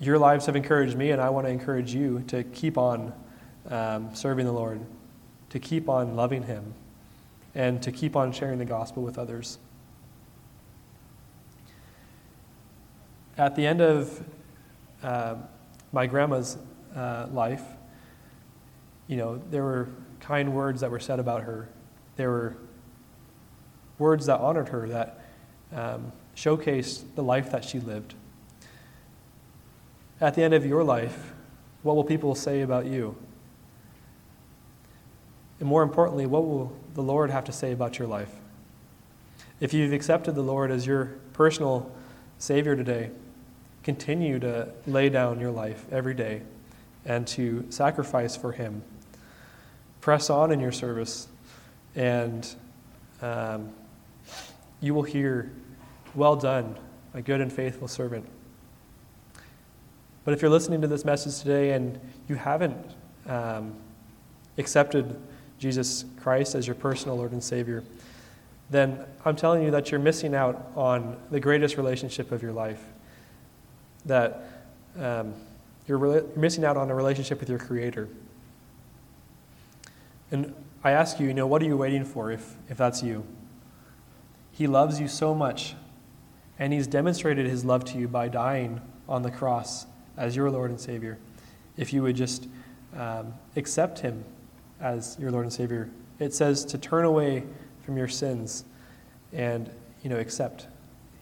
your 0.00 0.16
lives 0.16 0.46
have 0.46 0.54
encouraged 0.54 0.96
me, 0.96 1.10
and 1.10 1.20
I 1.20 1.30
want 1.30 1.46
to 1.46 1.50
encourage 1.50 1.92
you 1.92 2.22
to 2.28 2.44
keep 2.44 2.78
on 2.78 3.12
um, 3.68 4.14
serving 4.14 4.46
the 4.46 4.52
Lord, 4.52 4.80
to 5.50 5.58
keep 5.58 5.88
on 5.88 6.14
loving 6.14 6.44
Him, 6.44 6.72
and 7.54 7.82
to 7.82 7.90
keep 7.90 8.14
on 8.14 8.30
sharing 8.30 8.58
the 8.58 8.64
gospel 8.64 9.02
with 9.02 9.18
others. 9.18 9.58
At 13.36 13.56
the 13.56 13.66
end 13.66 13.80
of 13.80 14.24
uh, 15.02 15.34
my 15.92 16.06
grandma's 16.06 16.58
uh, 16.98 17.28
life, 17.32 17.62
you 19.06 19.16
know, 19.16 19.40
there 19.50 19.62
were 19.62 19.88
kind 20.20 20.52
words 20.52 20.80
that 20.80 20.90
were 20.90 20.98
said 20.98 21.20
about 21.20 21.42
her. 21.42 21.68
There 22.16 22.30
were 22.30 22.56
words 23.98 24.26
that 24.26 24.40
honored 24.40 24.68
her, 24.70 24.88
that 24.88 25.20
um, 25.72 26.12
showcased 26.36 27.14
the 27.14 27.22
life 27.22 27.52
that 27.52 27.64
she 27.64 27.78
lived. 27.78 28.14
At 30.20 30.34
the 30.34 30.42
end 30.42 30.54
of 30.54 30.66
your 30.66 30.82
life, 30.82 31.32
what 31.82 31.94
will 31.94 32.04
people 32.04 32.34
say 32.34 32.62
about 32.62 32.86
you? 32.86 33.16
And 35.60 35.68
more 35.68 35.82
importantly, 35.82 36.26
what 36.26 36.44
will 36.44 36.76
the 36.94 37.02
Lord 37.02 37.30
have 37.30 37.44
to 37.44 37.52
say 37.52 37.72
about 37.72 37.98
your 37.98 38.08
life? 38.08 38.32
If 39.60 39.72
you've 39.72 39.92
accepted 39.92 40.34
the 40.34 40.42
Lord 40.42 40.70
as 40.72 40.86
your 40.86 41.06
personal 41.32 41.90
Savior 42.38 42.74
today, 42.74 43.10
continue 43.84 44.40
to 44.40 44.68
lay 44.86 45.08
down 45.08 45.38
your 45.38 45.50
life 45.52 45.86
every 45.92 46.14
day 46.14 46.42
and 47.04 47.26
to 47.28 47.66
sacrifice 47.70 48.36
for 48.36 48.52
Him. 48.52 48.82
Press 50.00 50.30
on 50.30 50.52
in 50.52 50.60
your 50.60 50.72
service, 50.72 51.28
and 51.94 52.54
um, 53.22 53.70
you 54.80 54.94
will 54.94 55.02
hear, 55.02 55.50
Well 56.14 56.36
done, 56.36 56.76
my 57.14 57.20
good 57.20 57.40
and 57.40 57.52
faithful 57.52 57.88
servant. 57.88 58.26
But 60.24 60.34
if 60.34 60.42
you're 60.42 60.50
listening 60.50 60.82
to 60.82 60.86
this 60.86 61.04
message 61.04 61.38
today 61.40 61.70
and 61.72 61.98
you 62.28 62.34
haven't 62.34 62.76
um, 63.26 63.74
accepted 64.58 65.18
Jesus 65.58 66.04
Christ 66.20 66.54
as 66.54 66.66
your 66.66 66.74
personal 66.74 67.16
Lord 67.16 67.32
and 67.32 67.42
Savior, 67.42 67.82
then 68.70 69.04
I'm 69.24 69.36
telling 69.36 69.62
you 69.62 69.70
that 69.70 69.90
you're 69.90 70.00
missing 70.00 70.34
out 70.34 70.70
on 70.76 71.16
the 71.30 71.40
greatest 71.40 71.76
relationship 71.76 72.30
of 72.30 72.42
your 72.42 72.52
life. 72.52 72.84
That 74.04 74.66
um, 74.98 75.34
you're, 75.88 75.98
re- 75.98 76.12
you're 76.12 76.36
missing 76.36 76.64
out 76.64 76.76
on 76.76 76.90
a 76.90 76.94
relationship 76.94 77.40
with 77.40 77.48
your 77.48 77.58
Creator. 77.58 78.08
And 80.30 80.54
I 80.84 80.92
ask 80.92 81.18
you, 81.18 81.26
you 81.26 81.34
know, 81.34 81.46
what 81.46 81.62
are 81.62 81.64
you 81.64 81.76
waiting 81.76 82.04
for 82.04 82.30
if, 82.30 82.54
if 82.68 82.76
that's 82.76 83.02
you? 83.02 83.24
He 84.52 84.66
loves 84.66 85.00
you 85.00 85.08
so 85.08 85.34
much, 85.34 85.74
and 86.58 86.72
He's 86.72 86.86
demonstrated 86.86 87.46
His 87.46 87.64
love 87.64 87.84
to 87.86 87.98
you 87.98 88.06
by 88.06 88.28
dying 88.28 88.80
on 89.08 89.22
the 89.22 89.30
cross 89.30 89.86
as 90.16 90.36
your 90.36 90.50
Lord 90.50 90.70
and 90.70 90.78
Savior. 90.78 91.18
If 91.76 91.92
you 91.92 92.02
would 92.02 92.16
just 92.16 92.48
um, 92.96 93.34
accept 93.56 94.00
Him 94.00 94.24
as 94.80 95.16
your 95.18 95.30
Lord 95.30 95.44
and 95.44 95.52
Savior, 95.52 95.88
it 96.18 96.34
says 96.34 96.64
to 96.66 96.78
turn 96.78 97.04
away 97.04 97.44
from 97.84 97.96
your 97.96 98.08
sins 98.08 98.64
and 99.32 99.70
you 100.02 100.10
know 100.10 100.18
accept 100.18 100.66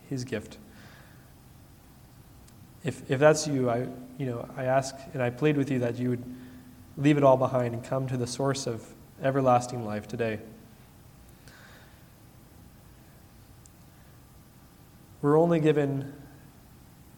His 0.09 0.25
gift. 0.25 0.59
If, 2.87 3.11
if 3.11 3.19
that's 3.19 3.49
you, 3.49 3.69
I, 3.69 3.89
you 4.17 4.27
know, 4.27 4.49
I 4.57 4.63
ask 4.63 4.95
and 5.13 5.21
I 5.21 5.29
plead 5.29 5.57
with 5.57 5.73
you 5.73 5.81
that 5.81 5.99
you 5.99 6.11
would 6.11 6.23
leave 6.97 7.17
it 7.17 7.25
all 7.25 7.37
behind 7.37 7.75
and 7.75 7.83
come 7.83 8.07
to 8.07 8.17
the 8.17 8.29
source 8.29 8.69
of 8.69 8.87
everlasting 9.21 9.85
life 9.85 10.07
today. 10.07 10.39
We're 15.21 15.37
only 15.37 15.59
given 15.59 16.13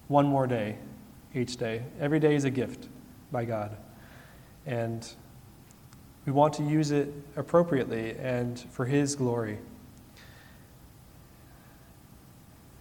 one 0.09 0.25
more 0.25 0.47
day 0.47 0.79
each 1.35 1.59
day. 1.59 1.83
Every 2.01 2.19
day 2.19 2.35
is 2.35 2.45
a 2.45 2.51
gift 2.51 2.89
by 3.31 3.45
God. 3.45 3.77
And 4.65 5.07
we 6.25 6.33
want 6.33 6.55
to 6.55 6.63
use 6.63 6.93
it 6.93 7.13
appropriately 7.37 8.17
and 8.17 8.59
for 8.71 8.87
His 8.87 9.15
glory. 9.15 9.59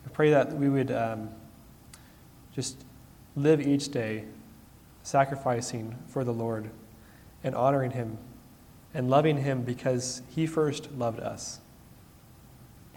I 0.06 0.10
pray 0.14 0.30
that 0.30 0.54
we 0.54 0.70
would 0.70 0.90
um, 0.90 1.30
just 2.58 2.84
live 3.36 3.62
each 3.62 3.90
day 3.90 4.24
sacrificing 5.04 5.96
for 6.08 6.24
the 6.24 6.34
Lord 6.34 6.72
and 7.44 7.54
honoring 7.54 7.92
Him 7.92 8.18
and 8.96 9.12
loving 9.12 9.38
Him 9.38 9.62
because 9.62 10.24
He 10.36 10.48
first 10.48 10.92
loved 10.94 11.20
us. 11.20 11.60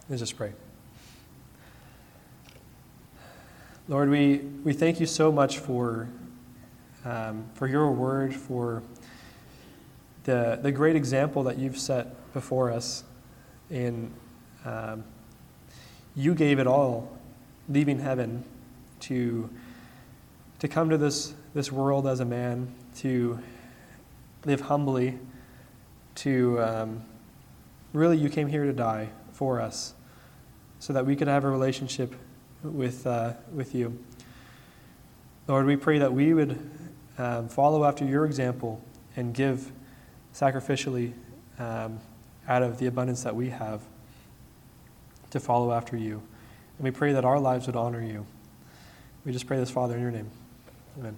Let's 0.09 0.23
just 0.23 0.35
pray. 0.35 0.55
Lord, 3.87 4.09
we, 4.09 4.39
we 4.65 4.73
thank 4.73 4.99
you 4.99 5.05
so 5.05 5.31
much 5.31 5.59
for, 5.59 6.09
um, 7.05 7.45
for 7.53 7.67
your 7.67 7.93
word, 7.93 8.35
for 8.35 8.83
the, 10.25 10.59
the 10.63 10.73
great 10.73 10.97
example 10.97 11.43
that 11.43 11.59
you've 11.59 11.79
set 11.79 12.33
before 12.33 12.73
us. 12.73 13.05
And 13.69 14.11
um, 14.65 15.05
you 16.17 16.35
gave 16.35 16.59
it 16.59 16.67
all, 16.67 17.15
leaving 17.69 17.99
heaven 17.99 18.43
to, 19.01 19.51
to 20.59 20.69
come 20.69 20.91
to 20.91 20.99
this, 20.99 21.35
this 21.55 21.73
world 21.73 22.07
as 22.07 22.21
a 22.21 22.25
man, 22.25 22.73
to 22.97 23.39
live 24.45 24.63
humbly, 24.63 25.19
to 26.17 26.61
um, 26.61 27.03
really, 27.93 28.17
you 28.17 28.29
came 28.29 28.49
here 28.49 28.65
to 28.65 28.73
die 28.73 29.11
for 29.33 29.61
us 29.61 29.95
so 30.79 30.93
that 30.93 31.05
we 31.05 31.17
could 31.17 31.29
have 31.29 31.45
a 31.45 31.51
relationship 31.51 32.15
with, 32.63 33.07
uh, 33.07 33.33
with 33.53 33.75
you. 33.75 33.99
Lord, 35.49 35.67
we 35.67 35.77
pray 35.77 35.99
that 35.99 36.13
we 36.13 36.33
would 36.35 36.59
um, 37.19 37.49
follow 37.49 37.85
after 37.85 38.05
your 38.05 38.25
example 38.25 38.83
and 39.17 39.35
give 39.35 39.73
sacrificially 40.35 41.13
um, 41.59 42.01
out 42.49 42.63
of 42.63 42.79
the 42.79 42.87
abundance 42.87 43.23
that 43.25 43.35
we 43.35 43.51
have 43.51 43.83
to 45.31 45.41
follow 45.41 45.73
after 45.73 45.97
you. 45.97 46.23
And 46.79 46.85
we 46.85 46.91
pray 46.91 47.13
that 47.13 47.25
our 47.25 47.39
lives 47.39 47.67
would 47.67 47.77
honor 47.77 48.03
you. 48.03 48.27
We 49.25 49.33
just 49.33 49.47
pray 49.47 49.59
this, 49.59 49.71
Father, 49.71 49.95
in 49.95 50.01
your 50.01 50.11
name. 50.11 50.31
Amen. 50.99 51.17